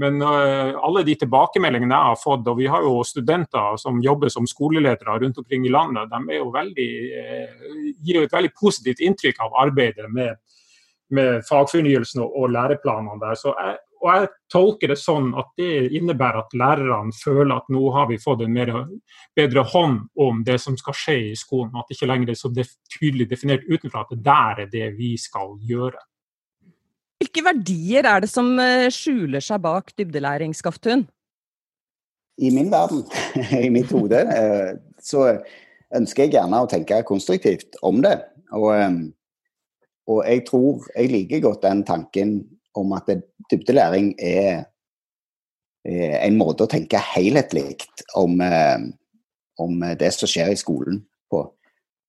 Men 0.01 0.17
uh, 0.25 0.73
alle 0.81 1.03
de 1.05 1.13
tilbakemeldingene 1.21 1.93
jeg 1.93 2.07
har 2.07 2.17
fått, 2.17 2.49
og 2.49 2.57
vi 2.57 2.69
har 2.71 2.87
jo 2.87 3.03
studenter 3.05 3.77
som 3.77 3.99
jobber 4.01 4.33
som 4.33 4.47
skoleledere 4.49 5.19
rundt 5.21 5.37
omkring 5.37 5.67
i 5.67 5.73
landet, 5.75 6.09
de 6.09 6.39
veldig, 6.55 6.89
gir 7.99 8.17
jo 8.17 8.25
et 8.25 8.33
veldig 8.33 8.51
positivt 8.57 9.05
inntrykk 9.05 9.45
av 9.45 9.61
arbeidet 9.67 10.09
med, 10.09 10.41
med 11.13 11.45
fagfornyelsen 11.45 12.23
og 12.25 12.49
læreplanene 12.55 13.21
der. 13.21 13.37
Så 13.37 13.53
jeg, 13.53 13.77
og 13.99 14.09
jeg 14.13 14.27
tolker 14.51 14.93
det 14.93 14.99
sånn 14.99 15.33
at 15.37 15.49
det 15.59 15.89
innebærer 15.97 16.39
at 16.45 16.53
lærerne 16.57 17.15
føler 17.15 17.51
at 17.57 17.67
nå 17.73 17.81
har 17.91 18.07
vi 18.07 18.19
fått 18.21 18.45
en 18.45 18.53
mer, 18.55 18.71
bedre 19.35 19.63
hånd 19.73 20.05
om 20.23 20.43
det 20.47 20.55
som 20.63 20.77
skal 20.79 20.95
skje 20.95 21.15
i 21.31 21.35
skolen. 21.39 21.73
At 21.75 21.89
det 21.89 21.97
ikke 21.97 22.07
lenger 22.07 22.31
er 22.31 22.39
så 22.39 22.51
tydelig 22.53 23.27
definert 23.31 23.67
utenfra 23.67 24.05
at 24.05 24.13
det 24.13 24.21
der 24.23 24.63
er 24.63 24.71
det 24.71 24.87
vi 24.95 25.13
skal 25.19 25.57
gjøre. 25.67 25.99
Hvilke 27.19 27.43
verdier 27.43 28.07
er 28.07 28.23
det 28.23 28.29
som 28.31 28.53
eh, 28.63 28.87
skjuler 28.95 29.43
seg 29.43 29.59
bak 29.65 29.91
dybdelæring, 29.99 30.53
Skaftun? 30.55 31.03
I 32.39 32.51
min 32.55 32.69
verden, 32.71 33.03
i 33.65 33.67
mitt 33.73 33.91
hode, 33.91 34.21
eh, 34.31 34.77
så 35.03 35.33
ønsker 35.99 36.23
jeg 36.23 36.37
gjerne 36.37 36.61
å 36.63 36.69
tenke 36.71 37.01
konstruktivt 37.03 37.75
om 37.83 37.99
det. 38.05 38.15
Og, 38.55 38.69
eh, 38.77 38.95
og 40.07 40.23
jeg 40.23 40.45
tror 40.47 40.87
jeg 40.95 41.11
liker 41.11 41.43
godt 41.49 41.67
den 41.67 41.83
tanken 41.83 42.37
om 42.79 42.95
at 42.95 43.11
dybdelæring 43.51 44.13
er, 44.19 44.65
en 45.89 46.35
måte 46.37 46.65
å 46.65 46.69
tenke 46.69 46.99
helhetlig 47.15 47.79
om, 48.19 48.41
eh, 48.43 48.81
om, 49.57 49.79
det 49.97 50.11
som 50.13 50.29
skjer 50.29 50.51
i 50.51 50.59
skolen 50.59 50.99
på. 51.31 51.45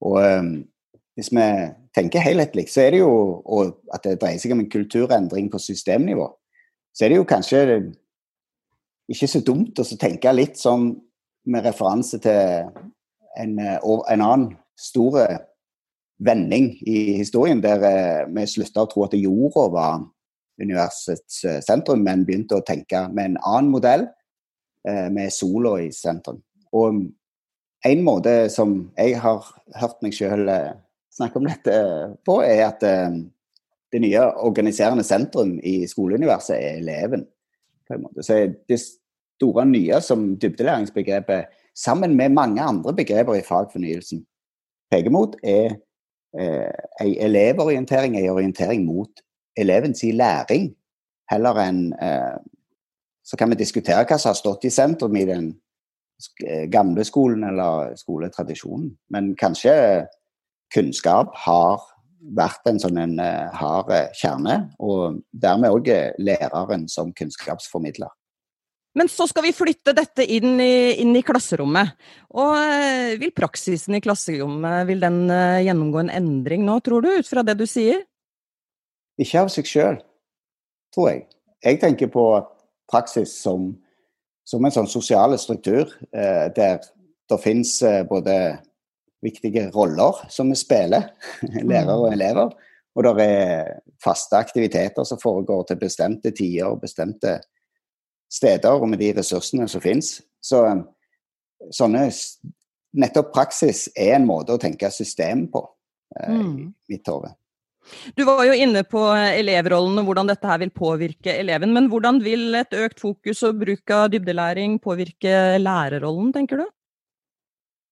Og 0.04 0.16
eh, 0.20 0.50
hvis 1.16 1.30
vi 1.32 1.46
tenker 1.96 2.24
helhetlig, 2.24 2.66
så 2.70 2.84
er 2.84 2.94
det 2.94 3.02
jo 3.02 3.14
at 3.94 4.04
det 4.04 4.18
dreier 4.20 4.42
seg 4.42 4.54
om 4.54 4.64
en 4.64 4.72
kulturendring 4.72 5.50
på 5.52 5.62
systemnivå. 5.62 6.26
Så 6.92 7.06
er 7.06 7.12
det 7.12 7.20
jo 7.20 7.28
kanskje 7.28 7.60
ikke 9.10 9.28
så 9.30 9.42
dumt 9.46 9.78
å 9.78 9.86
tenke 9.98 10.32
litt 10.34 10.58
sånn 10.58 10.92
med 11.50 11.64
referanse 11.66 12.20
til 12.22 12.68
en, 13.40 13.54
en 13.58 14.22
annen 14.22 14.50
stor 14.78 15.16
vending 16.20 16.72
i 16.86 17.16
historien, 17.18 17.62
der 17.62 17.80
vi 18.28 18.46
slutta 18.50 18.84
å 18.84 18.90
tro 18.90 19.06
at 19.06 19.16
jorda 19.16 19.66
var 19.72 20.02
universets 20.60 21.44
eh, 21.44 21.60
sentrum, 21.64 22.04
men 22.04 22.26
begynte 22.28 22.58
å 22.58 22.66
tenke 22.66 23.06
med 23.14 23.32
en 23.32 23.40
annen 23.40 23.72
modell, 23.72 24.06
eh, 24.88 25.08
med 25.12 25.32
sola 25.34 25.76
i 25.82 25.90
sentrum. 25.94 26.40
Og 26.76 27.02
en 27.90 28.04
måte 28.04 28.34
som 28.52 28.74
jeg 28.98 29.18
har 29.22 29.44
hørt 29.80 30.00
meg 30.04 30.16
sjøl 30.16 30.48
eh, 30.52 30.72
snakke 31.16 31.40
om 31.40 31.48
dette 31.48 31.76
på, 32.28 32.38
er 32.46 32.64
at 32.68 32.84
det 33.90 34.00
nye 34.00 34.22
organiserende 34.46 35.02
sentrum 35.04 35.56
i 35.66 35.80
skoleuniverset 35.90 36.54
er 36.54 36.76
eleven. 36.78 37.24
en. 37.90 38.04
Så 38.22 38.36
det 38.70 38.78
store 38.78 39.64
nye 39.66 39.98
som 40.06 40.36
dybdelæringsbegrepet, 40.38 41.50
sammen 41.74 42.14
med 42.16 42.36
mange 42.36 42.62
andre 42.62 42.94
begreper 42.94 43.40
i 43.40 43.42
fagfornyelsen, 43.42 44.22
peker 44.92 45.10
mot, 45.10 45.34
er 45.42 45.74
en 46.30 47.16
elevorientering, 47.26 48.14
ei 48.20 48.30
orientering 48.30 48.86
mot 48.86 49.10
elevens 49.58 50.02
læring, 50.02 50.70
heller 51.30 51.62
enn 51.66 51.92
eh, 52.00 52.38
Så 53.22 53.36
kan 53.36 53.50
vi 53.52 53.60
diskutere 53.60 54.02
hva 54.08 54.16
som 54.18 54.32
har 54.32 54.38
stått 54.38 54.64
i 54.66 54.72
sentrum 54.74 55.14
i 55.14 55.26
den 55.28 55.52
eh, 56.42 56.64
gamle 56.72 57.04
skolen 57.06 57.44
eller 57.46 57.92
skoletradisjonen. 57.94 58.88
Men 59.12 59.36
kanskje 59.38 60.06
kunnskap 60.74 61.36
har 61.44 61.84
vært 62.34 62.66
en 62.66 62.80
sånn 62.80 62.98
en 62.98 63.14
uh, 63.20 63.52
hard 63.54 63.92
kjerne, 64.18 64.56
og 64.82 65.20
dermed 65.30 65.70
òg 65.70 65.92
læreren 66.18 66.88
som 66.90 67.12
kunnskapsformidler. 67.14 68.10
Men 68.98 69.06
så 69.06 69.28
skal 69.30 69.46
vi 69.46 69.54
flytte 69.54 69.94
dette 69.94 70.26
inn 70.26 70.58
i, 70.58 70.98
inn 70.98 71.14
i 71.14 71.22
klasserommet. 71.22 71.94
Og 72.34 72.56
vil 73.20 73.30
praksisen 73.36 73.94
i 73.94 74.02
klasserommet 74.02 74.88
vil 74.88 75.04
den 75.04 75.28
gjennomgå 75.30 76.02
en 76.02 76.14
endring 76.18 76.66
nå, 76.66 76.80
tror 76.82 77.06
du, 77.06 77.12
ut 77.20 77.30
fra 77.30 77.46
det 77.46 77.60
du 77.60 77.68
sier? 77.70 78.02
Ikke 79.20 79.42
av 79.44 79.50
seg 79.52 79.68
sjøl, 79.68 80.00
tror 80.94 81.10
jeg. 81.10 81.26
Jeg 81.60 81.80
tenker 81.82 82.08
på 82.12 82.24
praksis 82.90 83.34
som, 83.42 83.70
som 84.48 84.64
en 84.64 84.74
sånn 84.74 84.88
sosial 84.90 85.36
struktur 85.38 85.92
eh, 86.10 86.48
der 86.56 86.80
det 87.30 87.38
finnes 87.44 87.76
eh, 87.86 88.02
både 88.08 88.34
viktige 89.22 89.68
roller 89.74 90.24
som 90.32 90.50
vi 90.50 90.58
spiller, 90.58 91.10
lærere 91.70 91.96
og 91.96 92.08
mm. 92.08 92.14
elever, 92.16 92.54
og 92.96 93.06
det 93.06 93.26
er 93.26 93.74
faste 94.02 94.38
aktiviteter 94.40 95.06
som 95.06 95.20
foregår 95.20 95.68
til 95.68 95.78
bestemte 95.78 96.32
tider 96.34 96.72
og 96.72 96.80
bestemte 96.82 97.36
steder, 98.32 98.70
og 98.70 98.88
med 98.88 98.98
de 98.98 99.12
ressursene 99.18 99.68
som 99.70 99.84
finnes. 99.84 100.16
Så 100.42 100.64
sånne 101.76 102.08
Nettopp 102.90 103.28
praksis 103.30 103.84
er 103.94 104.16
en 104.16 104.24
måte 104.26 104.56
å 104.56 104.58
tenke 104.58 104.88
system 104.90 105.44
på, 105.52 105.60
eh, 106.18 106.32
mm. 106.34 106.56
i 106.90 106.96
mitt 106.96 107.06
hode. 107.06 107.30
Du 108.16 108.24
var 108.28 108.44
jo 108.46 108.54
inne 108.54 108.82
på 108.86 109.00
elevrollen 109.14 109.98
og 110.02 110.08
hvordan 110.08 110.30
dette 110.30 110.48
her 110.48 110.60
vil 110.62 110.72
påvirke 110.74 111.34
eleven. 111.40 111.72
Men 111.74 111.88
hvordan 111.92 112.20
vil 112.24 112.54
et 112.58 112.76
økt 112.76 113.00
fokus 113.02 113.42
og 113.48 113.60
bruk 113.62 113.94
av 113.94 114.10
dybdelæring 114.12 114.78
påvirke 114.82 115.58
lærerrollen, 115.62 116.30
tenker 116.36 116.62
du? 116.62 116.66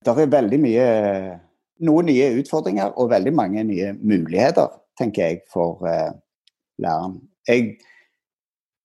Det 0.05 0.15
er 0.15 0.31
veldig 0.31 0.61
mye 0.63 0.87
noen 1.85 2.09
nye 2.11 2.31
utfordringer 2.41 2.95
og 2.99 3.11
veldig 3.13 3.33
mange 3.35 3.65
nye 3.67 3.93
muligheter, 3.99 4.71
tenker 4.99 5.25
jeg, 5.25 5.43
for 5.51 5.83
uh, 5.87 6.15
læreren. 6.83 7.21
Jeg 7.49 7.79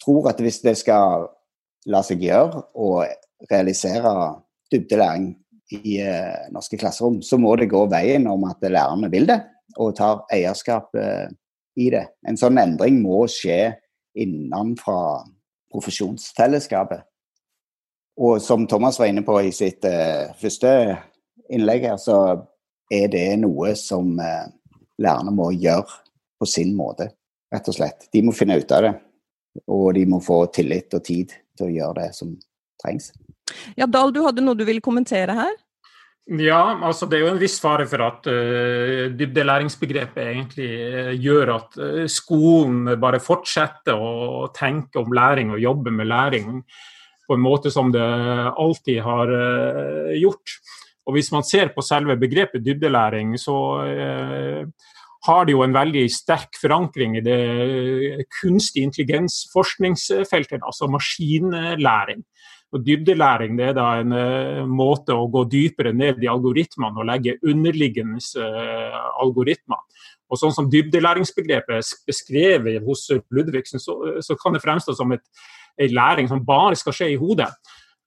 tror 0.04 0.30
at 0.30 0.42
hvis 0.42 0.62
det 0.66 0.76
skal 0.82 1.28
la 1.90 2.04
seg 2.06 2.22
gjøre 2.24 2.64
å 2.74 3.04
realisere 3.52 4.14
dybdelæring 4.74 5.32
i 5.74 5.98
uh, 6.06 6.50
norske 6.54 6.78
klasserom, 6.82 7.22
så 7.26 7.40
må 7.42 7.56
det 7.60 7.72
gå 7.74 7.86
veien 7.92 8.30
om 8.30 8.46
at 8.50 8.62
lærerne 8.66 9.10
vil 9.14 9.30
det 9.30 9.42
og 9.82 9.96
tar 9.98 10.24
eierskap 10.34 10.94
eh, 11.00 11.30
i 11.80 11.90
det. 11.94 12.06
En 12.28 12.38
sånn 12.40 12.60
endring 12.62 13.00
må 13.02 13.24
skje 13.32 13.76
innenfra 14.20 15.24
profesjonsfellesskapet. 15.74 17.02
Og 18.22 18.38
som 18.46 18.68
Thomas 18.70 19.00
var 19.02 19.10
inne 19.10 19.24
på 19.26 19.40
i 19.42 19.50
sitt 19.56 19.86
uh, 19.90 20.30
første 20.38 20.70
innlegg 21.50 21.88
her, 21.90 21.98
så 21.98 22.18
er 22.94 23.08
det 23.10 23.26
noe 23.42 23.74
som 23.80 24.12
uh, 24.22 24.46
lærerne 25.02 25.34
må 25.34 25.50
gjøre 25.56 25.90
på 26.38 26.50
sin 26.50 26.76
måte, 26.78 27.10
rett 27.54 27.72
og 27.72 27.78
slett. 27.80 28.06
De 28.14 28.22
må 28.22 28.36
finne 28.38 28.60
ut 28.62 28.76
av 28.76 28.86
det. 28.86 28.94
Og 29.70 29.88
de 29.98 30.06
må 30.10 30.22
få 30.22 30.44
tillit 30.54 30.94
og 30.94 31.04
tid 31.06 31.34
til 31.58 31.68
å 31.68 31.74
gjøre 31.74 32.04
det 32.04 32.14
som 32.18 32.36
trengs. 32.82 33.12
Ja, 33.78 33.86
Dahl, 33.90 34.14
du 34.14 34.22
hadde 34.26 34.46
noe 34.46 34.58
du 34.58 34.66
ville 34.66 34.84
kommentere 34.84 35.36
her? 35.38 35.58
Ja, 36.24 36.80
altså 36.80 37.04
det 37.12 37.18
er 37.18 37.26
jo 37.26 37.32
en 37.34 37.42
viss 37.42 37.58
fare 37.60 37.84
for 37.90 38.00
at 38.06 38.28
uh, 38.32 39.10
dybdelæringsbegrepet 39.12 40.22
egentlig 40.24 40.70
uh, 40.72 41.10
gjør 41.20 41.52
at 41.58 41.76
uh, 41.82 42.06
skolen 42.08 42.94
bare 43.02 43.20
fortsetter 43.20 44.00
å 44.00 44.48
tenke 44.56 45.02
om 45.02 45.12
læring 45.12 45.52
og 45.52 45.60
jobbe 45.60 45.92
med 45.92 46.08
læring 46.08 46.62
på 47.28 47.36
en 47.36 47.44
måte 47.44 47.72
som 47.72 47.92
det 47.92 48.04
alltid 48.04 49.02
har 49.04 49.30
gjort. 50.20 50.56
Og 51.08 51.16
Hvis 51.16 51.32
man 51.32 51.44
ser 51.48 51.72
på 51.76 51.84
selve 51.84 52.18
begrepet 52.20 52.66
dybdelæring, 52.66 53.38
så 53.40 53.56
har 55.24 55.46
det 55.48 55.56
jo 55.56 55.64
en 55.64 55.76
veldig 55.76 56.04
sterk 56.12 56.60
forankring 56.60 57.16
i 57.16 57.24
det 57.24 58.26
kunstig 58.42 58.84
intelligens-forskningsfeltet, 58.84 60.60
altså 60.68 60.92
maskinlæring. 60.92 62.26
Og 62.74 62.82
Dybdelæring 62.82 63.58
det 63.60 63.68
er 63.70 63.76
da 63.78 63.90
en 64.02 64.16
uh, 64.16 64.64
måte 64.70 65.14
å 65.14 65.28
gå 65.32 65.46
dypere 65.52 65.94
ned 65.94 66.24
i 66.24 66.32
algoritmene 66.32 67.04
og 67.04 67.10
legge 67.10 67.38
underliggende 67.46 68.22
uh, 68.42 68.98
algoritmer. 69.22 69.84
Og 70.34 70.40
sånn 70.42 70.56
som 70.56 70.70
Dybdelæringsbegrepet 70.74 71.78
er 71.78 71.92
beskrevet 72.10 72.82
hos 72.86 73.06
Ludvigsen, 73.14 73.82
så, 73.82 74.00
så 74.26 74.38
kan 74.40 74.56
det 74.56 74.64
fremstå 74.64 74.96
som 74.98 75.14
et, 75.14 75.24
en 75.78 75.94
læring 75.94 76.30
som 76.32 76.42
bare 76.46 76.78
skal 76.80 76.96
skje 76.98 77.14
i 77.14 77.20
hodet. 77.22 77.52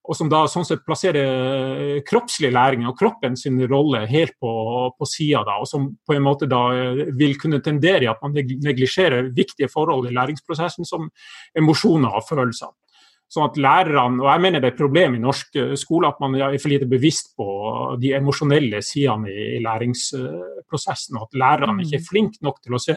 Og 0.07 0.15
som 0.15 0.29
da 0.31 0.45
sånn 0.51 0.67
sett 0.67 0.85
plasserer 0.87 1.25
eh, 1.27 2.01
kroppslig 2.07 2.53
læring 2.55 2.85
og 2.87 2.95
kroppen 2.99 3.35
sin 3.39 3.59
rolle 3.67 4.05
helt 4.07 4.37
på, 4.43 4.53
på 4.95 5.09
sida. 5.11 5.57
Og 5.59 5.67
som 5.67 5.89
på 6.07 6.15
en 6.15 6.23
måte 6.27 6.47
da 6.51 6.63
vil 7.19 7.35
kunne 7.43 7.59
tendere 7.63 8.07
i 8.07 8.11
at 8.11 8.23
man 8.23 8.35
neglisjerer 8.35 9.33
viktige 9.35 9.71
forhold 9.73 10.07
i 10.07 10.15
læringsprosessen, 10.15 10.87
som 10.87 11.09
emosjoner 11.59 12.19
og 12.21 12.27
følelser. 12.29 12.71
Sånn 13.27 13.49
at 13.49 13.57
lærerne, 13.59 14.23
og 14.23 14.29
Jeg 14.31 14.43
mener 14.45 14.63
det 14.63 14.69
er 14.69 14.75
et 14.75 14.79
problem 14.79 15.17
i 15.17 15.23
norsk 15.23 15.57
eh, 15.59 15.75
skole 15.79 16.09
at 16.09 16.21
man 16.23 16.37
er 16.39 16.59
for 16.63 16.71
lite 16.71 16.87
bevisst 16.91 17.33
på 17.37 17.47
de 18.01 18.13
emosjonelle 18.19 18.83
sidene 18.87 19.33
i, 19.33 19.59
læringsprosessen. 19.65 21.19
At 21.19 21.35
lærerne 21.35 21.83
ikke 21.83 21.99
er 21.99 22.05
mm. 22.05 22.09
flinke 22.11 22.47
nok 22.47 22.63
til 22.63 22.77
å 22.77 22.83
se 22.83 22.97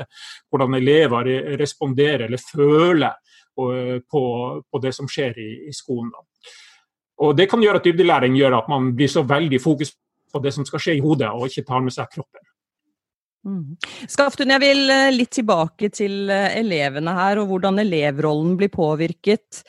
hvordan 0.49 0.77
elever 0.77 1.33
responderer 1.59 2.27
eller 2.27 2.41
føler 2.43 3.17
på, 3.59 4.21
på 4.63 4.79
det 4.79 4.93
som 4.95 5.09
skjer 5.09 5.35
i, 5.41 5.49
i 5.67 5.73
skolen. 5.75 6.13
Og 7.19 7.35
Det 7.35 7.49
kan 7.51 7.59
gjøre 7.59 7.81
at 7.81 7.87
dybdelæring 7.89 8.37
gjør 8.37 8.61
at 8.61 8.69
man 8.71 8.93
blir 8.95 9.09
så 9.11 9.25
veldig 9.27 9.59
fokus 9.59 9.91
på 10.31 10.39
det 10.43 10.53
som 10.55 10.65
skal 10.67 10.83
skje 10.83 10.95
i 10.99 11.03
hodet, 11.03 11.29
og 11.33 11.49
ikke 11.49 11.65
tar 11.67 11.83
med 11.83 11.95
seg 11.95 12.07
kroppen. 12.13 12.45
Mm. 13.47 13.77
Skaftun, 14.11 14.51
jeg 14.51 14.61
vil 14.61 14.91
eh, 14.91 15.11
litt 15.15 15.31
tilbake 15.37 15.89
til 15.95 16.29
eh, 16.31 16.57
elevene 16.59 17.13
her, 17.15 17.39
og 17.41 17.53
hvordan 17.53 17.79
elevrollen 17.85 18.57
blir 18.59 18.71
påvirket. 18.73 19.63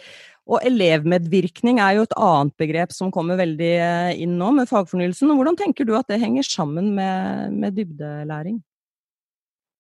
Og 0.49 0.65
elevmedvirkning 0.67 1.79
er 1.83 1.99
jo 1.99 2.07
et 2.07 2.17
annet 2.17 2.57
begrep 2.59 2.95
som 2.97 3.13
kommer 3.15 3.39
veldig 3.39 3.71
eh, 3.77 4.23
inn 4.25 4.39
nå 4.41 4.51
med 4.57 4.71
fagfornyelsen. 4.71 5.31
Hvordan 5.37 5.59
tenker 5.61 5.87
du 5.87 5.95
at 5.99 6.09
det 6.11 6.21
henger 6.23 6.47
sammen 6.47 6.95
med, 6.97 7.55
med 7.55 7.77
dybdelæring? 7.77 8.59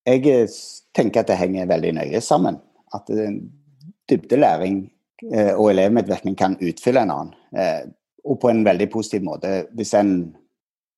Jeg 0.08 0.48
tenker 0.96 1.22
at 1.22 1.30
det 1.30 1.40
henger 1.40 1.68
veldig 1.70 1.96
nøye 1.98 2.22
sammen. 2.24 2.60
At 2.94 3.10
dybdelæring 4.10 4.88
Eh, 5.28 5.52
og 5.52 5.70
elevmedvirkning 5.74 6.36
kan 6.38 6.56
utfylle 6.60 7.04
en 7.04 7.12
annen. 7.12 7.34
Eh, 7.56 7.88
og 8.24 8.40
på 8.40 8.50
en 8.50 8.64
veldig 8.64 8.88
positiv 8.92 9.24
måte. 9.24 9.64
Hvis 9.76 9.92
en 9.96 10.32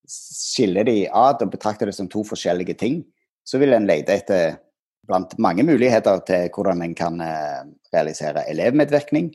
skiller 0.08 0.86
de 0.86 1.06
ad 1.06 1.42
og 1.42 1.52
betrakter 1.52 1.88
det 1.88 1.96
som 1.96 2.10
to 2.10 2.24
forskjellige 2.26 2.76
ting, 2.78 3.02
så 3.46 3.58
vil 3.58 3.74
en 3.74 3.86
lete 3.88 4.14
etter 4.14 4.58
blant 5.06 5.34
mange 5.42 5.64
muligheter 5.66 6.20
til 6.26 6.50
hvordan 6.54 6.84
en 6.84 6.94
kan 6.98 7.20
eh, 7.20 7.62
realisere 7.94 8.46
elevmedvirkning. 8.50 9.32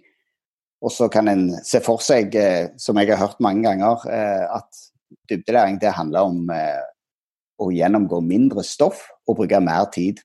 Og 0.86 0.94
så 0.94 1.08
kan 1.10 1.28
en 1.32 1.48
se 1.66 1.82
for 1.82 2.04
seg, 2.06 2.36
som 2.78 3.00
jeg 3.02 3.10
har 3.10 3.22
hørt 3.22 3.40
mange 3.42 3.64
ganger, 3.66 4.04
at 4.54 4.82
dybdelæring 5.32 5.80
det 5.82 5.96
handler 5.98 6.30
om 6.30 6.44
å 7.58 7.70
gjennomgå 7.74 8.20
mindre 8.22 8.62
stoff 8.66 9.08
og 9.26 9.40
bruke 9.40 9.60
mer 9.64 9.88
tid 9.94 10.22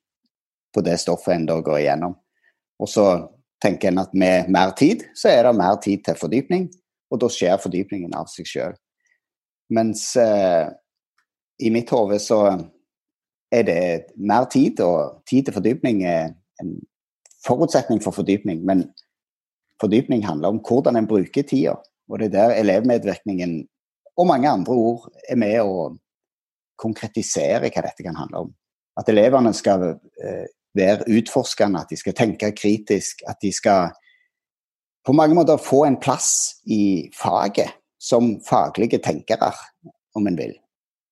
på 0.74 0.84
det 0.84 0.98
stoffet 1.00 1.36
en 1.36 1.48
da 1.48 1.58
går 1.64 1.78
igjennom. 1.80 2.14
Og 2.82 2.90
så 2.90 3.06
tenker 3.62 3.92
en 3.92 4.02
at 4.02 4.14
med 4.14 4.50
mer 4.52 4.74
tid, 4.78 5.06
så 5.14 5.30
er 5.30 5.46
det 5.46 5.56
mer 5.56 5.78
tid 5.82 6.04
til 6.06 6.18
fordypning, 6.18 6.68
og 7.12 7.20
da 7.22 7.28
skjer 7.30 7.60
fordypningen 7.62 8.14
av 8.16 8.30
seg 8.32 8.48
sjøl. 8.48 8.76
Mens 9.72 10.04
eh, 10.20 10.68
i 11.62 11.70
mitt 11.72 11.92
hode 11.94 12.18
så 12.22 12.42
er 13.52 13.66
det 13.68 13.82
mer 14.16 14.48
tid, 14.52 14.80
og 14.80 15.22
tid 15.28 15.46
til 15.46 15.56
fordypning 15.56 16.02
er 16.08 16.32
en 16.62 16.74
forutsetning 17.46 18.02
for 18.02 18.16
fordypning. 18.16 18.64
Men 18.66 18.88
fordypning 19.82 20.24
handler 20.26 20.54
om 20.54 20.62
hvordan 20.62 20.96
en 20.98 21.10
bruker 21.10 21.46
tida, 21.46 21.76
og 22.08 22.20
det 22.20 22.30
er 22.30 22.36
der 22.36 22.56
elevmedvirkningen 22.62 23.60
og 24.20 24.28
mange 24.28 24.50
andre 24.50 24.74
ord 24.76 25.06
er 25.28 25.38
med 25.40 25.58
å 25.62 25.92
konkretisere 26.80 27.70
hva 27.70 27.84
dette 27.84 28.04
kan 28.04 28.18
handle 28.18 28.46
om. 28.46 28.50
At 28.98 29.08
elevene 29.08 29.54
skal 29.56 29.86
eh, 29.88 30.46
være 30.76 31.08
utforskende, 31.08 31.80
at 31.80 31.92
de 31.92 31.98
skal 32.00 32.16
tenke 32.16 32.52
kritisk, 32.56 33.24
at 33.28 33.40
de 33.42 33.52
skal 33.54 33.92
på 35.06 35.14
mange 35.16 35.34
måter 35.34 35.60
få 35.60 35.84
en 35.86 35.98
plass 36.00 36.60
i 36.70 37.08
faget 37.16 37.72
som 38.02 38.36
faglige 38.46 39.00
tenkere, 39.02 39.52
om 40.14 40.26
en 40.28 40.36
vil, 40.36 40.52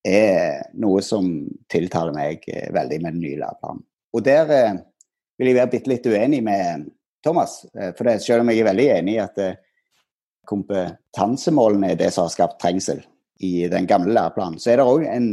er 0.04 0.66
noe 0.76 1.00
som 1.04 1.30
tiltaler 1.72 2.12
meg 2.16 2.44
eh, 2.52 2.68
veldig 2.74 3.00
med 3.00 3.16
den 3.16 3.24
nye 3.24 3.40
læreplanen. 3.40 3.84
Og 4.12 4.24
der 4.26 4.52
eh, 4.52 4.80
vil 5.38 5.50
jeg 5.50 5.56
være 5.56 5.72
bitte 5.72 5.92
litt 5.92 6.08
uenig 6.10 6.42
med 6.44 6.90
Thomas. 7.24 7.64
Eh, 7.74 7.92
for 7.96 8.08
det, 8.08 8.20
selv 8.24 8.44
om 8.44 8.52
jeg 8.52 8.62
er 8.62 8.70
veldig 8.70 8.88
enig 8.96 9.16
i 9.16 9.22
at 9.24 9.40
kompetansemålene 10.50 11.92
er 11.92 12.00
det 12.00 12.10
som 12.14 12.26
har 12.26 12.34
skapt 12.34 12.60
trengsel 12.62 13.02
i 13.40 13.68
den 13.70 13.86
gamle 13.88 14.12
læreplanen, 14.16 14.58
så 14.60 14.72
er 14.72 14.80
det 14.80 14.88
òg 14.88 15.04
en, 15.08 15.28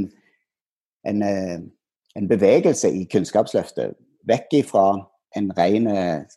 en, 1.08 1.24
en, 1.24 2.27
bevegelse 2.29 2.91
i 2.94 3.08
Kunnskapsløftet 3.12 3.98
vekk 4.27 4.60
ifra 4.62 4.86
en 5.36 5.50
ren 5.58 5.88
eh, 5.91 6.27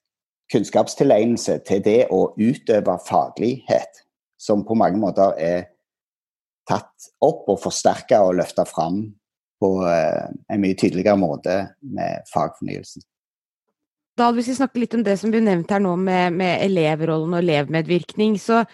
kunnskapstilegnelse 0.51 1.61
til 1.67 1.83
det 1.85 2.01
å 2.11 2.31
utøve 2.39 2.97
faglighet, 3.07 4.03
som 4.41 4.65
på 4.67 4.77
mange 4.79 4.99
måter 5.01 5.37
er 5.39 5.69
tatt 6.69 7.11
opp 7.25 7.49
og 7.51 7.61
forsterka 7.63 8.23
og 8.27 8.37
løfta 8.41 8.67
fram 8.69 9.03
på 9.61 9.71
eh, 9.87 10.27
en 10.51 10.63
mye 10.63 10.79
tydeligere 10.79 11.19
måte 11.21 11.57
med 11.83 12.27
fagfornyelsen. 12.33 13.05
Da 14.21 14.27
Hvis 14.37 14.51
vi 14.51 14.59
snakker 14.59 14.83
litt 14.83 14.95
om 14.99 15.03
det 15.05 15.15
som 15.17 15.33
ble 15.33 15.41
nevnt 15.41 15.71
her 15.73 15.81
nå 15.81 15.95
med, 15.97 16.35
med 16.37 16.61
elevrollen 16.67 17.33
og 17.33 17.41
elevmedvirkning, 17.41 18.35
så 18.37 18.67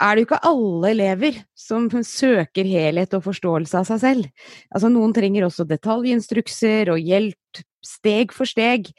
er 0.00 0.12
det 0.12 0.22
jo 0.22 0.26
ikke 0.26 0.40
alle 0.50 0.90
elever 0.92 1.38
som 1.56 1.86
søker 2.04 2.68
helhet 2.68 3.16
og 3.16 3.24
forståelse 3.24 3.80
av 3.80 3.88
seg 3.88 4.02
selv. 4.02 4.28
Altså, 4.68 4.90
noen 4.92 5.14
trenger 5.16 5.46
også 5.46 5.64
detaljinstrukser 5.68 6.92
og 6.92 7.00
hjelp 7.00 7.62
steg 7.80 8.34
for 8.36 8.48
steg, 8.48 8.90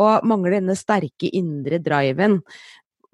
og 0.00 0.24
mangler 0.28 0.56
denne 0.56 0.76
sterke 0.80 1.28
indre 1.28 1.80
driven. 1.84 2.40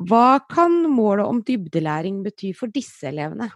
Hva 0.07 0.39
kan 0.47 0.85
målet 0.93 1.27
om 1.27 1.43
dybdelæring 1.43 2.23
bety 2.27 2.53
for 2.55 2.71
disse 2.71 3.11
elevene? 3.11 3.51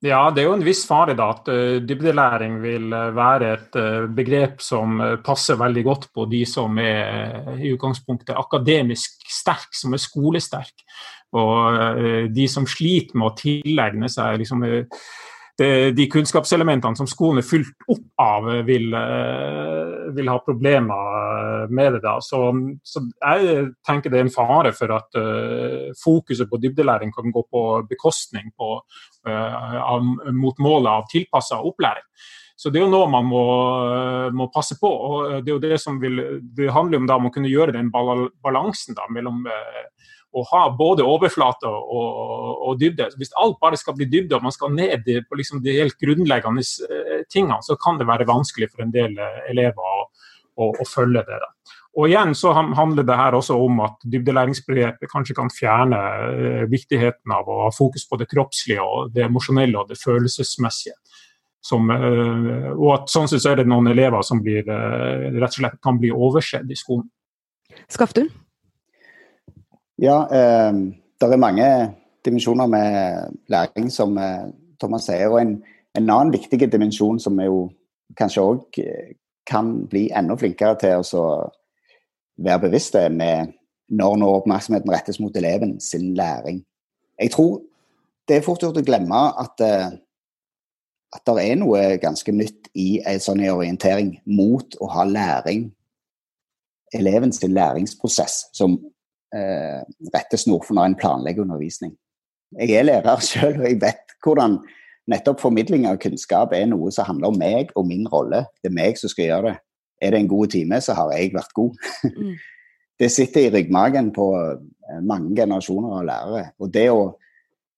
Ja, 0.00 0.30
det 0.32 0.40
er 0.40 0.46
jo 0.48 0.54
en 0.56 0.64
viss 0.64 0.86
fare 0.88 1.12
da 1.12 1.26
at 1.34 1.48
uh, 1.52 1.76
dybdelæring 1.84 2.54
vil 2.62 2.86
uh, 2.88 3.10
være 3.12 3.50
et 3.52 3.76
uh, 3.76 4.06
begrep 4.16 4.62
som 4.64 4.96
passer 5.24 5.58
veldig 5.60 5.82
godt 5.84 6.06
på 6.16 6.24
de 6.30 6.40
som 6.48 6.78
er 6.80 7.50
i 7.60 7.74
utgangspunktet 7.74 8.32
akademisk 8.40 9.20
sterk, 9.28 9.68
som 9.76 9.92
er 9.92 10.00
skolesterk. 10.00 10.86
Og 11.36 12.32
de 12.34 12.44
som 12.50 12.64
sliter 12.66 13.14
med 13.14 13.28
å 13.28 13.34
tilegne 13.38 14.08
seg 14.10 14.40
liksom, 14.40 14.64
de 15.60 16.06
kunnskapselementene 16.08 16.96
som 16.96 17.08
skolen 17.08 17.42
er 17.42 17.46
fylt 17.46 17.84
opp 17.92 18.22
av, 18.22 18.46
vil, 18.64 18.86
eh, 18.96 20.10
vil 20.16 20.30
ha 20.32 20.38
problemer 20.44 21.66
med 21.68 21.92
det. 21.92 22.00
da. 22.04 22.16
Så, 22.24 22.40
så, 22.82 23.02
jeg 23.20 23.66
tenker 23.86 24.10
det 24.10 24.20
er 24.20 24.26
en 24.28 24.32
fare 24.32 24.72
for 24.76 24.94
at 24.96 25.20
uh, 25.20 25.90
fokuset 26.00 26.48
på 26.50 26.60
dybdelæring 26.62 27.12
kan 27.12 27.32
gå 27.32 27.44
på 27.50 27.64
bekostning 27.90 28.50
på, 28.56 28.76
uh, 29.28 29.80
av, 29.82 30.06
mot 30.32 30.58
målet 30.58 30.90
av 30.92 31.08
tilpassa 31.12 31.60
opplæring. 31.60 32.06
Så 32.60 32.68
Det 32.68 32.80
er 32.80 32.84
jo 32.84 32.92
noe 32.92 33.08
man 33.08 33.24
må, 33.24 33.44
må, 34.36 34.50
passe 34.52 34.76
på. 34.80 34.88
og 34.88 35.44
Det 35.44 35.48
er 35.48 35.54
jo 35.54 35.62
det 35.62 35.80
som 35.80 36.00
vil, 36.00 36.20
det 36.56 36.72
handler 36.72 37.00
om 37.00 37.06
da 37.08 37.16
om 37.16 37.30
å 37.30 37.32
kunne 37.32 37.48
gjøre 37.48 37.72
den 37.72 37.88
balansen 37.92 38.96
da, 38.96 39.08
mellom 39.08 39.46
uh, 39.48 39.84
å 40.30 40.44
ha 40.52 40.62
både 40.78 41.04
overflate 41.06 41.68
og, 41.68 42.10
og, 42.68 42.74
dybde. 42.80 43.08
Hvis 43.18 43.32
alt 43.40 43.58
bare 43.62 43.78
skal 43.78 43.96
bli 43.98 44.06
dybde 44.10 44.36
og 44.38 44.46
man 44.46 44.54
skal 44.54 44.72
ned 44.74 45.08
på 45.26 45.38
liksom 45.38 45.62
de 45.64 45.74
helt 45.80 45.96
grunnleggende 46.00 46.62
eh, 46.62 47.22
tingene, 47.32 47.58
så 47.66 47.76
kan 47.80 47.98
det 47.98 48.08
være 48.08 48.28
vanskelig 48.28 48.70
for 48.70 48.84
en 48.84 48.94
del 48.94 49.16
eh, 49.18 49.40
elever 49.50 49.80
å, 49.82 50.04
å, 50.54 50.68
å 50.70 50.86
følge 50.86 51.24
det. 51.26 51.38
Da. 51.42 51.78
Og 51.98 52.06
igjen 52.06 52.36
så 52.38 52.52
handler 52.54 53.06
det 53.06 53.16
her 53.18 53.34
også 53.34 53.56
om 53.58 53.82
at 53.82 53.98
dybdelæringsbegrepet 54.12 55.10
kanskje 55.10 55.34
kan 55.40 55.50
fjerne 55.50 55.98
eh, 56.28 56.66
viktigheten 56.70 57.34
av 57.34 57.50
å 57.50 57.64
ha 57.64 57.72
fokus 57.74 58.06
på 58.06 58.20
det 58.20 58.28
kroppslige 58.30 58.84
og 58.84 59.10
det 59.16 59.26
emosjonelle 59.26 59.82
og 59.82 59.90
det 59.90 59.98
følelsesmessige. 60.02 60.94
Som, 61.60 61.90
og 61.92 62.86
at 62.94 63.10
sånn 63.12 63.26
sett 63.28 63.42
så 63.44 63.50
er 63.50 63.58
det 63.60 63.66
noen 63.68 63.90
elever 63.90 64.22
som 64.24 64.38
blir, 64.40 64.64
rett 64.64 65.44
og 65.44 65.58
slett 65.58 65.74
kan 65.84 65.98
bli 66.00 66.08
oversett 66.08 66.70
i 66.72 66.78
skolen. 66.78 67.04
Skaftun? 67.92 68.30
Ja, 70.00 70.24
eh, 70.32 70.72
det 71.20 71.28
er 71.28 71.36
mange 71.36 71.94
dimensjoner 72.24 72.66
med 72.66 73.22
læring, 73.48 73.92
som 73.92 74.18
eh, 74.18 74.48
Thomas 74.80 75.04
sier. 75.04 75.28
Og 75.28 75.40
en, 75.42 75.62
en, 75.94 76.10
annen 76.10 76.32
viktig 76.32 76.72
dimensjon 76.72 77.20
som 77.20 77.36
vi 77.36 77.44
jo 77.44 77.66
kanskje 78.16 78.44
òg 78.44 78.78
eh, 78.80 79.10
kan 79.46 79.86
bli 79.90 80.06
enda 80.16 80.36
flinkere 80.40 80.78
til 80.80 81.02
å 81.20 81.24
være 82.40 82.62
bevisste 82.68 83.08
med 83.12 83.52
når 83.90 84.16
nå 84.22 84.28
oppmerksomheten 84.38 84.92
rettes 84.92 85.20
mot 85.20 85.36
eleven 85.36 85.80
sin 85.80 86.14
læring. 86.16 86.62
Jeg 87.20 87.34
tror 87.34 87.58
det 88.28 88.38
er 88.38 88.46
fort 88.46 88.62
gjort 88.62 88.78
å 88.80 88.86
glemme 88.86 89.20
at, 89.42 89.60
eh, 89.60 89.90
at 91.12 91.26
det 91.26 91.44
er 91.44 91.60
noe 91.60 91.98
ganske 92.00 92.32
nytt 92.32 92.70
i 92.78 93.02
en 93.04 93.20
sånn 93.20 93.42
orientering 93.50 94.14
mot 94.24 94.78
å 94.80 94.88
ha 94.94 95.04
læring. 95.04 95.68
Elevens 96.94 97.42
læringsprosess 97.42 98.46
som 98.56 98.78
eh, 99.36 99.80
rettesnor 100.14 100.62
for 100.66 100.76
når 100.76 100.90
en 100.90 101.00
planlegger 101.00 101.46
undervisning. 101.46 101.94
Jeg 102.58 102.74
er 102.78 102.86
lærer 102.88 103.22
selv, 103.24 103.60
og 103.62 103.68
jeg 103.68 103.80
vet 103.82 104.14
hvordan 104.24 104.58
nettopp 105.10 105.42
formidling 105.42 105.86
av 105.90 105.98
kunnskap 106.02 106.54
er 106.54 106.68
noe 106.70 106.90
som 106.94 107.08
handler 107.08 107.32
om 107.32 107.38
meg 107.40 107.72
og 107.78 107.86
min 107.88 108.06
rolle. 108.10 108.44
Det 108.62 108.70
er 108.70 108.78
meg 108.78 108.98
som 109.00 109.12
skal 109.12 109.28
gjøre 109.28 109.50
det. 109.50 109.56
Er 110.00 110.14
det 110.14 110.22
en 110.22 110.30
god 110.30 110.52
time, 110.54 110.80
så 110.80 110.96
har 110.96 111.12
jeg 111.14 111.34
vært 111.34 111.54
god. 111.56 111.76
Mm. 112.04 112.36
det 113.00 113.10
sitter 113.12 113.46
i 113.46 113.52
ryggmagen 113.54 114.12
på 114.16 114.30
eh, 114.36 115.02
mange 115.02 115.34
generasjoner 115.36 115.98
av 116.00 116.06
lærere. 116.08 116.46
Og 116.60 116.72
det 116.72 116.88
å 116.92 117.02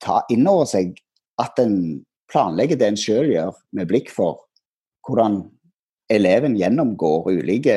ta 0.03 0.23
inn 0.33 0.47
over 0.51 0.69
seg 0.71 0.97
at 1.41 1.59
en 1.63 2.03
planlegger 2.33 2.79
det 2.79 2.93
en 2.93 3.01
sjøl 3.01 3.33
gjør, 3.33 3.57
med 3.77 3.91
blikk 3.91 4.11
for 4.13 4.45
hvordan 5.07 5.43
eleven 6.13 6.55
gjennomgår 6.59 7.31
ulike 7.33 7.77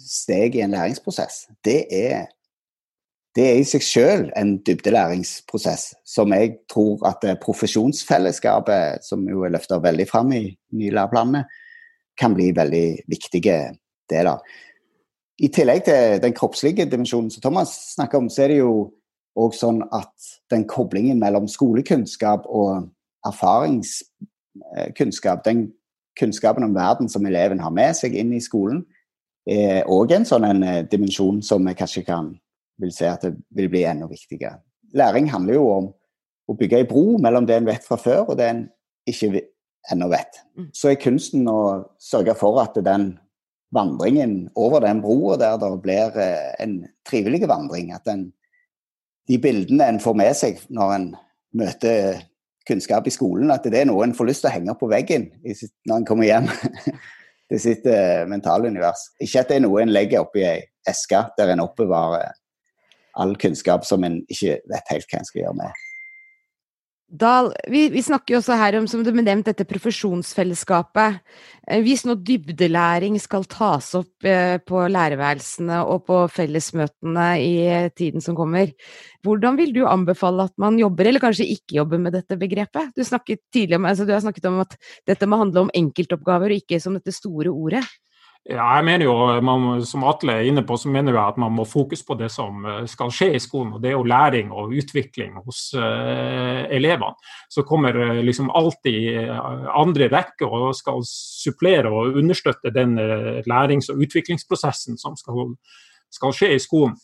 steg 0.00 0.56
i 0.56 0.64
en 0.64 0.74
læringsprosess, 0.74 1.46
det 1.66 1.84
er 1.94 2.28
det 3.36 3.44
er 3.46 3.58
i 3.60 3.66
seg 3.68 3.82
selv 3.86 4.30
en 4.38 4.56
dybdelæringsprosess 4.66 5.84
som 6.08 6.32
jeg 6.34 6.56
tror 6.70 7.06
at 7.06 7.38
profesjonsfellesskapet, 7.42 9.04
som 9.06 9.28
jo 9.28 9.42
er 9.46 9.50
løfta 9.54 9.78
veldig 9.82 10.08
fram 10.10 10.32
i 10.34 10.56
nye 10.74 10.94
læreplanene, 10.96 11.42
kan 12.18 12.34
bli 12.34 12.56
veldig 12.56 12.98
viktige 13.08 13.74
deler. 14.10 14.38
I 15.40 15.48
tillegg 15.48 15.84
til 15.86 16.22
den 16.22 16.34
kroppslige 16.36 16.90
dimensjonen 16.90 17.30
som 17.30 17.42
Thomas 17.42 17.94
snakker 17.94 18.18
om, 18.18 18.28
så 18.28 18.42
er 18.44 18.48
det 18.52 18.58
jo 18.58 18.92
òg 19.38 19.54
sånn 19.54 19.82
at 19.94 20.12
den 20.50 20.64
koblingen 20.68 21.18
mellom 21.22 21.48
skolekunnskap 21.48 22.46
og 22.50 22.88
erfaringskunnskap, 23.26 25.44
den 25.46 25.72
kunnskapen 26.18 26.64
om 26.66 26.74
verden 26.74 27.08
som 27.08 27.26
eleven 27.26 27.60
har 27.62 27.70
med 27.70 27.96
seg 27.96 28.14
inn 28.18 28.32
i 28.34 28.40
skolen, 28.42 28.86
er 29.48 29.84
òg 29.88 30.12
en 30.12 30.24
sånn 30.28 30.44
en 30.44 30.62
eh, 30.66 30.84
dimensjon 30.90 31.42
som 31.42 31.64
vi 31.64 31.74
kanskje 31.78 32.02
kan 32.04 32.40
vil 32.80 32.92
se 32.94 33.08
at 33.10 33.24
det 33.26 33.34
vil 33.56 33.70
bli 33.72 33.84
enda 33.88 34.08
viktigere. 34.10 34.58
Læring 34.96 35.30
handler 35.30 35.58
jo 35.58 35.66
om 35.70 35.88
å 36.50 36.56
bygge 36.58 36.80
ei 36.80 36.88
bro 36.88 37.18
mellom 37.22 37.46
det 37.46 37.60
en 37.60 37.68
vet 37.68 37.86
fra 37.86 37.98
før, 38.00 38.32
og 38.32 38.38
det 38.40 38.48
en 38.50 38.62
ikke 39.08 39.44
ennå 39.92 40.10
vet. 40.12 40.40
Mm. 40.58 40.70
Så 40.76 40.90
er 40.90 41.02
kunsten 41.02 41.46
å 41.50 41.60
sørge 42.02 42.34
for 42.38 42.58
at 42.62 42.76
den 42.84 43.12
vandringen 43.74 44.48
over 44.58 44.82
den 44.82 45.02
broa 45.02 45.36
der 45.40 45.58
det 45.62 45.70
blir 45.84 46.18
eh, 46.18 46.50
en 46.62 46.80
trivelig 47.06 47.46
vandring. 47.48 47.92
At 47.94 48.04
den, 48.08 48.30
de 49.30 49.38
bildene 49.38 49.92
en 49.92 50.02
får 50.02 50.18
med 50.18 50.36
seg 50.36 50.60
når 50.68 50.96
en 50.96 51.06
møter 51.56 52.26
kunnskap 52.68 53.06
i 53.08 53.14
skolen, 53.14 53.50
at 53.50 53.64
det 53.66 53.80
er 53.80 53.88
noe 53.88 54.04
en 54.04 54.14
får 54.14 54.28
lyst 54.28 54.44
til 54.44 54.50
å 54.50 54.54
henge 54.54 54.74
opp 54.74 54.82
på 54.82 54.90
veggen 54.90 55.30
når 55.42 55.94
en 55.96 56.06
kommer 56.06 56.28
hjem 56.28 56.50
til 57.50 57.62
sitt 57.62 57.86
uh, 57.88 58.26
mentale 58.30 58.70
univers. 58.70 59.08
Ikke 59.22 59.42
at 59.42 59.50
det 59.50 59.58
er 59.58 59.64
noe 59.64 59.80
en 59.82 59.94
legger 59.94 60.22
oppi 60.22 60.44
ei 60.46 60.60
eske 60.88 61.22
der 61.38 61.54
en 61.54 61.64
oppbevarer 61.64 62.36
all 63.14 63.36
kunnskap 63.40 63.86
som 63.88 64.04
en 64.06 64.20
ikke 64.28 64.60
vet 64.70 64.92
helt 64.94 65.08
hva 65.10 65.20
en 65.20 65.30
skal 65.30 65.42
gjøre 65.44 65.60
med. 65.62 65.86
Dahl, 67.10 67.48
vi, 67.66 67.88
vi, 67.90 68.04
snakker 68.06 68.36
jo 68.36 68.38
også 68.38 68.54
her 68.54 68.76
om 68.78 68.84
som 68.86 69.00
du 69.02 69.08
nevnt, 69.10 69.48
dette 69.48 69.64
profesjonsfellesskapet. 69.66 71.16
Eh, 71.66 71.80
hvis 71.82 72.04
nå 72.06 72.14
dybdelæring 72.22 73.16
skal 73.18 73.48
tas 73.50 73.88
opp 73.98 74.28
eh, 74.30 74.60
på 74.62 74.84
lærerværelsene 74.86 75.80
og 75.90 76.04
på 76.06 76.20
fellesmøtene 76.30 77.24
i 77.42 77.54
tiden 77.98 78.22
som 78.22 78.38
kommer, 78.38 78.70
hvordan 79.26 79.58
vil 79.58 79.74
du 79.74 79.82
anbefale 79.90 80.46
at 80.46 80.54
man 80.62 80.78
jobber, 80.78 81.10
eller 81.10 81.24
kanskje 81.24 81.48
ikke 81.50 81.80
jobber 81.80 81.98
med 81.98 82.14
dette 82.14 82.38
begrepet? 82.38 82.94
Du, 82.94 83.02
om, 83.02 83.90
altså 83.90 84.06
du 84.06 84.14
har 84.14 84.22
snakket 84.22 84.46
om 84.46 84.62
at 84.62 84.78
dette 85.10 85.26
må 85.26 85.42
handle 85.42 85.66
om 85.66 85.74
enkeltoppgaver 85.82 86.54
og 86.54 86.62
ikke 86.62 86.78
som 86.78 86.94
dette 86.94 87.16
store 87.16 87.50
ordet. 87.50 87.82
Ja, 88.48 88.64
jeg 88.78 88.84
mener 88.88 89.04
jo, 89.04 89.14
man, 89.44 89.82
Som 89.84 90.04
Atle 90.08 90.38
er 90.38 90.46
inne 90.48 90.62
på, 90.64 90.78
så 90.80 90.88
mener 90.88 91.12
jeg 91.12 91.20
at 91.34 91.38
man 91.38 91.52
må 91.52 91.66
fokus 91.68 92.00
på 92.06 92.16
det 92.16 92.30
som 92.32 92.64
eh, 92.64 92.86
skal 92.88 93.12
skje 93.12 93.34
i 93.36 93.42
skolen. 93.42 93.74
og 93.76 93.82
Det 93.82 93.90
er 93.90 93.98
jo 93.98 94.08
læring 94.08 94.52
og 94.52 94.72
utvikling 94.72 95.36
hos 95.44 95.74
uh, 95.76 96.64
elevene. 96.72 97.12
Så 97.52 97.66
kommer 97.68 97.94
uh, 97.94 98.22
liksom 98.24 98.48
alltid 98.50 99.28
andre 99.76 100.08
rekke 100.08 100.48
og 100.48 100.72
skal 100.74 101.04
supplere 101.04 101.92
og 101.92 102.16
understøtte 102.16 102.72
den 102.72 102.96
uh, 102.98 103.44
lærings- 103.44 103.92
og 103.92 104.00
utviklingsprosessen 104.06 104.96
som 104.98 105.20
skal, 105.20 105.52
skal 106.10 106.32
skje 106.32 106.54
i 106.56 106.62
skolen. 106.64 106.96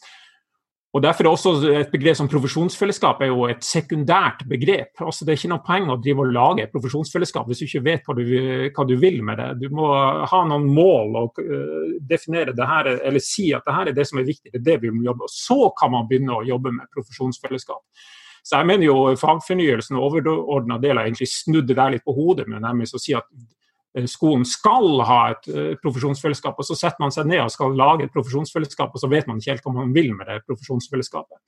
Og 0.96 1.02
Derfor 1.04 1.26
er 1.26 1.34
også 1.34 1.50
et 1.76 1.90
begrep 1.92 2.16
som 2.16 2.28
profesjonsfellesskap 2.30 3.20
er 3.20 3.28
jo 3.28 3.42
et 3.50 3.64
sekundært 3.66 4.46
begrep. 4.48 4.94
Altså 5.04 5.26
Det 5.26 5.34
er 5.34 5.40
ikke 5.42 5.50
noe 5.52 5.64
poeng 5.66 5.90
å 5.92 5.98
drive 6.00 6.24
og 6.24 6.30
lage 6.32 6.64
et 6.64 6.72
profesjonsfellesskap 6.72 7.50
hvis 7.50 7.60
du 7.60 7.66
ikke 7.66 7.82
vet 7.84 8.06
hva 8.06 8.16
du, 8.16 8.22
hva 8.72 8.86
du 8.88 8.94
vil 9.02 9.18
med 9.26 9.42
det. 9.42 9.48
Du 9.60 9.76
må 9.76 9.90
ha 9.92 10.40
noen 10.48 10.64
mål 10.72 11.18
og 11.20 11.42
uh, 11.42 11.98
definere 12.00 12.54
det 12.56 12.68
her, 12.70 12.88
eller 13.10 13.24
si 13.24 13.50
at 13.52 13.66
det 13.66 13.74
her 13.76 13.90
er 13.90 13.98
det 13.98 14.06
som 14.08 14.22
er 14.22 14.28
viktig. 14.30 14.54
Det 14.54 14.62
er 14.62 14.68
det 14.70 14.78
vi 14.86 14.94
må 14.94 15.04
jobbe 15.04 15.26
med. 15.26 15.34
Så 15.36 15.58
kan 15.76 15.92
man 15.92 16.08
begynne 16.08 16.38
å 16.38 16.46
jobbe 16.48 16.72
med 16.78 16.88
profesjonsfellesskap. 16.96 17.84
Så 18.46 18.56
jeg 18.56 18.70
mener 18.70 18.88
jo 18.88 18.96
fagfornyelsen 19.20 19.98
og 19.98 20.08
overordna 20.08 20.78
del 20.80 20.96
har 20.96 21.10
egentlig 21.10 21.28
snudd 21.28 21.68
det 21.68 21.76
der 21.76 21.92
litt 21.92 22.06
på 22.06 22.14
hodet 22.16 22.46
med 22.48 22.64
nærmest 22.64 22.96
å 22.96 23.02
si 23.02 23.12
at 23.18 23.26
skolen 24.04 24.44
skal 24.44 25.00
ha 25.08 25.20
et 25.32 25.46
uh, 25.48 25.70
profesjonsfellesskap, 25.80 26.58
og 26.60 26.68
så 26.68 26.76
setter 26.76 27.00
man 27.00 27.14
seg 27.14 27.28
ned 27.30 27.40
og 27.44 27.52
skal 27.54 27.76
lage 27.78 28.04
et 28.06 28.12
profesjonsfellesskap, 28.12 28.92
og 28.92 29.00
så 29.00 29.08
vet 29.08 29.28
man 29.30 29.40
ikke 29.40 29.54
helt 29.54 29.64
hva 29.64 29.72
man 29.78 29.94
vil 29.96 30.10
med 30.16 30.28
det 30.28 30.42
profesjonsfellesskapet. 30.44 31.38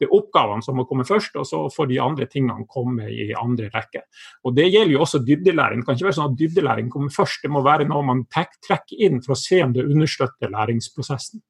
Det 0.00 0.08
er 0.08 0.14
oppgavene 0.16 0.64
som 0.64 0.78
må 0.80 0.86
komme 0.88 1.04
først, 1.08 1.36
og 1.36 1.44
så 1.48 1.60
får 1.74 1.90
de 1.92 2.00
andre 2.00 2.28
tingene 2.30 2.64
komme 2.70 3.10
i 3.12 3.28
andre 3.36 3.68
rekke. 3.74 4.06
Og 4.48 4.56
Det 4.56 4.70
gjelder 4.70 4.94
jo 4.96 5.04
også 5.04 5.20
dybdelæring. 5.26 5.82
Det 5.82 5.86
kan 5.86 5.98
ikke 5.98 6.08
være 6.08 6.18
sånn 6.18 6.32
at 6.32 6.40
dybdelæring 6.40 6.88
kommer 6.90 7.12
først, 7.14 7.44
det 7.44 7.52
må 7.52 7.62
være 7.66 7.86
noe 7.90 8.06
man 8.06 8.24
trekker 8.32 9.04
inn 9.04 9.22
for 9.22 9.36
å 9.36 9.38
se 9.38 9.60
om 9.62 9.76
det 9.76 9.86
understøtter 9.86 10.52
læringsprosessen. 10.54 11.44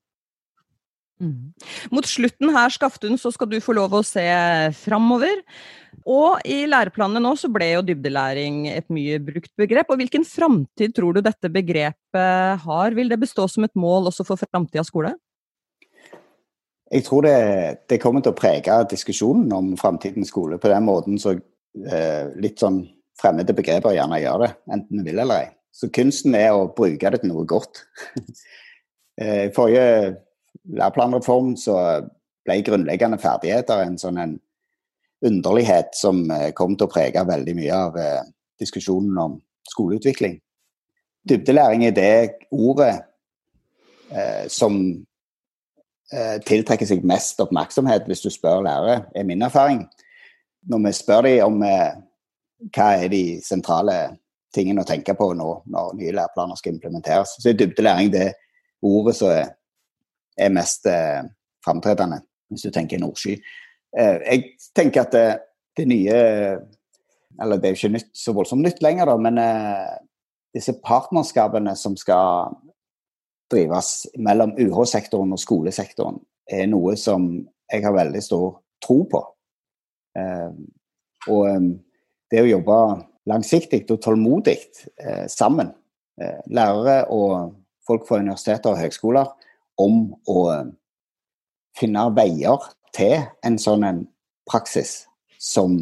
Mm. 1.19 1.51
Mot 1.91 2.07
slutten 2.07 2.53
her, 2.55 2.71
Skaftun, 2.71 3.19
så 3.19 3.33
skal 3.35 3.51
du 3.51 3.59
få 3.63 3.75
lov 3.75 3.97
å 3.99 4.05
se 4.07 4.23
framover. 4.79 5.43
Og 6.09 6.41
i 6.49 6.63
læreplanene 6.65 7.21
nå 7.21 7.35
så 7.37 7.51
ble 7.53 7.67
jo 7.75 7.85
dybdelæring 7.85 8.63
et 8.73 8.87
mye 8.93 9.19
brukt 9.21 9.51
begrep. 9.61 9.91
Og 9.93 10.01
hvilken 10.01 10.25
framtid 10.25 10.95
tror 10.97 11.17
du 11.17 11.21
dette 11.25 11.51
begrepet 11.53 12.63
har? 12.65 12.97
Vil 12.97 13.13
det 13.13 13.21
bestå 13.21 13.45
som 13.51 13.67
et 13.67 13.75
mål 13.77 14.09
også 14.09 14.25
for 14.25 14.41
framtidas 14.41 14.89
skole? 14.89 15.13
Jeg 16.89 17.05
tror 17.05 17.27
det, 17.27 17.35
det, 17.93 18.01
kommer 18.01 18.25
til 18.25 18.33
å 18.33 18.39
prege 18.39 18.79
diskusjonen 18.89 19.53
om 19.53 19.75
framtidens 19.77 20.31
skole 20.33 20.57
på 20.57 20.71
den 20.73 20.87
måten 20.87 21.19
så 21.21 21.35
eh, 21.37 22.31
litt 22.41 22.63
sånn 22.63 22.81
fremmede 23.19 23.53
begreper 23.53 23.93
gjerne 23.93 24.23
gjør 24.23 24.47
det, 24.47 24.51
enten 24.73 25.03
vi 25.03 25.11
vil 25.11 25.21
eller 25.21 25.43
ei. 25.43 25.51
Så 25.75 25.91
kunsten 25.93 26.33
er 26.39 26.55
å 26.57 26.71
bruke 26.73 27.13
det 27.13 27.21
til 27.21 27.35
noe 27.35 27.45
godt. 27.51 27.83
I 29.21 29.27
eh, 29.27 29.47
forrige 29.53 30.17
læreplanreform 30.79 31.53
så 31.61 31.77
ble 32.49 32.63
grunnleggende 32.65 33.21
ferdigheter 33.21 33.85
en 33.85 34.01
sånn 34.01 34.23
en 34.23 34.39
underlighet 35.27 35.95
som 35.99 36.23
eh, 36.31 36.51
kom 36.55 36.77
til 36.77 36.87
å 36.87 36.93
prege 36.93 37.25
veldig 37.27 37.55
mye 37.59 37.75
av 37.75 37.99
eh, 37.99 38.23
diskusjonen 38.61 39.19
om 39.19 39.37
skoleutvikling. 39.69 40.39
Dybdelæring 41.29 41.85
er 41.89 41.95
det 41.97 42.13
ordet 42.55 42.95
eh, 44.11 44.47
som 44.53 44.79
eh, 46.13 46.37
tiltrekker 46.47 46.89
seg 46.89 47.07
mest 47.07 47.41
oppmerksomhet 47.43 48.07
hvis 48.09 48.25
du 48.25 48.31
spør 48.33 48.65
lærere, 48.67 49.03
er 49.15 49.27
min 49.29 49.43
erfaring. 49.43 49.85
Når 50.69 50.85
vi 50.87 50.95
spør 50.97 51.27
dem 51.27 51.45
om 51.47 51.63
eh, 51.67 51.99
hva 52.75 52.89
er 52.99 53.13
de 53.13 53.23
sentrale 53.45 53.99
tingene 54.55 54.83
å 54.83 54.89
tenke 54.89 55.15
på 55.19 55.33
nå 55.37 55.51
når 55.69 55.95
nye 55.99 56.15
læreplaner 56.17 56.59
skal 56.59 56.75
implementeres, 56.75 57.37
så 57.39 57.51
er 57.51 57.59
dybdelæring 57.59 58.13
det 58.15 58.29
ordet 58.87 59.17
som 59.19 59.35
er 60.39 60.55
mest 60.55 60.87
eh, 60.87 61.27
framtredende, 61.65 62.23
hvis 62.49 62.67
du 62.67 62.73
tenker 62.75 63.01
Nordsky. 63.03 63.37
Eh, 63.97 64.19
jeg 64.25 64.45
tenker 64.77 65.07
at 65.07 65.15
det, 65.15 65.27
det, 65.79 65.87
nye 65.89 66.19
Eller 67.41 67.61
det 67.61 67.69
er 67.71 67.75
jo 67.75 67.79
ikke 67.79 67.95
nytt, 67.95 68.11
så 68.13 68.35
voldsomt 68.37 68.65
nytt 68.67 68.83
lenger, 68.83 69.09
da, 69.09 69.17
men 69.23 69.39
eh, 69.39 69.99
disse 70.57 70.75
partnerskapene 70.85 71.75
som 71.79 71.95
skal 71.97 72.57
drives 73.53 74.09
mellom 74.19 74.57
UH-sektoren 74.59 75.33
og 75.33 75.41
skolesektoren, 75.41 76.19
er 76.51 76.67
noe 76.69 76.97
som 76.99 77.31
jeg 77.71 77.85
har 77.85 77.95
veldig 77.95 78.23
stor 78.25 78.59
tro 78.85 79.03
på. 79.09 79.23
Eh, 80.19 80.51
og 81.31 81.45
eh, 81.49 81.69
det 82.33 82.43
å 82.43 82.51
jobbe 82.51 82.81
langsiktig 83.29 83.85
og 83.93 84.01
tålmodig 84.05 84.59
eh, 85.01 85.27
sammen, 85.31 85.71
eh, 86.21 86.41
lærere 86.51 87.05
og 87.15 87.55
folk 87.87 88.09
fra 88.09 88.21
universiteter 88.21 88.73
og 88.73 88.83
høgskoler, 88.83 89.31
om 89.79 90.09
å 90.27 90.41
finne 91.79 92.09
veier 92.17 92.65
til 92.97 93.21
en 93.47 93.59
sånn 93.61 93.87
en 93.87 94.03
praksis 94.49 95.07
som 95.39 95.81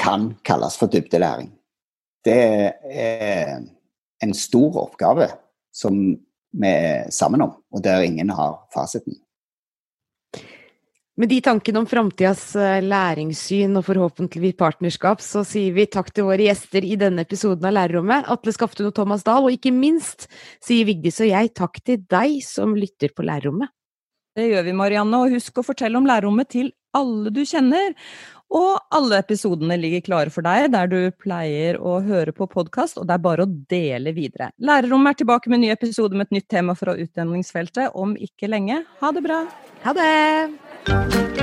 kan 0.00 0.34
kalles 0.46 0.76
for 0.80 0.92
dybdelæring. 0.92 1.50
Det 2.24 2.40
er 2.92 3.60
en 4.20 4.34
stor 4.36 4.76
oppgave 4.84 5.28
som 5.72 5.96
vi 6.50 6.70
er 6.70 7.10
sammen 7.14 7.44
om, 7.44 7.56
og 7.72 7.82
der 7.84 8.04
ingen 8.04 8.32
har 8.34 8.58
fasiten. 8.74 9.16
Med 11.20 11.28
de 11.28 11.40
tankene 11.44 11.82
om 11.82 11.86
framtidas 11.88 12.54
eh, 12.56 12.78
læringssyn 12.80 13.76
og 13.76 13.84
forhåpentligvis 13.84 14.54
partnerskap, 14.56 15.20
så 15.20 15.42
sier 15.44 15.74
vi 15.76 15.84
takk 15.90 16.08
til 16.16 16.24
våre 16.30 16.46
gjester 16.46 16.86
i 16.86 16.96
denne 16.96 17.26
episoden 17.26 17.66
av 17.68 17.74
Lærerrommet, 17.76 18.30
Atle 18.32 18.54
Skaftun 18.56 18.88
og 18.88 18.94
Thomas 18.96 19.26
Dahl, 19.26 19.44
og 19.44 19.52
ikke 19.52 19.74
minst 19.74 20.30
sier 20.64 20.88
Vigdis 20.88 21.20
og 21.20 21.28
jeg 21.28 21.52
takk 21.60 21.76
til 21.84 22.00
deg 22.08 22.38
som 22.46 22.72
lytter 22.78 23.12
på 23.12 23.26
Lærerrommet. 23.28 23.68
Det 24.36 24.46
gjør 24.46 24.66
vi, 24.68 24.74
Marianne, 24.76 25.22
og 25.24 25.32
husk 25.34 25.58
å 25.58 25.66
fortelle 25.66 25.98
om 25.98 26.06
Lærerrommet 26.06 26.50
til 26.52 26.70
alle 26.96 27.32
du 27.34 27.42
kjenner. 27.46 27.96
Og 28.50 28.78
alle 28.94 29.20
episodene 29.22 29.76
ligger 29.78 30.02
klare 30.06 30.32
for 30.34 30.46
deg 30.46 30.72
der 30.74 30.90
du 30.90 30.98
pleier 31.22 31.78
å 31.78 31.98
høre 32.02 32.34
på 32.34 32.48
podkast, 32.50 32.98
og 32.98 33.06
det 33.06 33.14
er 33.14 33.26
bare 33.26 33.46
å 33.46 33.52
dele 33.70 34.14
videre. 34.16 34.50
Lærerrommet 34.58 35.14
er 35.14 35.20
tilbake 35.22 35.50
med 35.50 35.60
en 35.60 35.66
ny 35.68 35.74
episode 35.76 36.18
med 36.18 36.28
et 36.28 36.40
nytt 36.40 36.50
tema 36.50 36.74
fra 36.78 36.96
utdanningsfeltet 36.98 37.94
om 37.94 38.16
ikke 38.18 38.50
lenge. 38.50 38.82
Ha 39.02 39.14
det 39.14 39.26
bra! 39.26 39.44
Ha 39.86 39.94
det! 39.96 41.39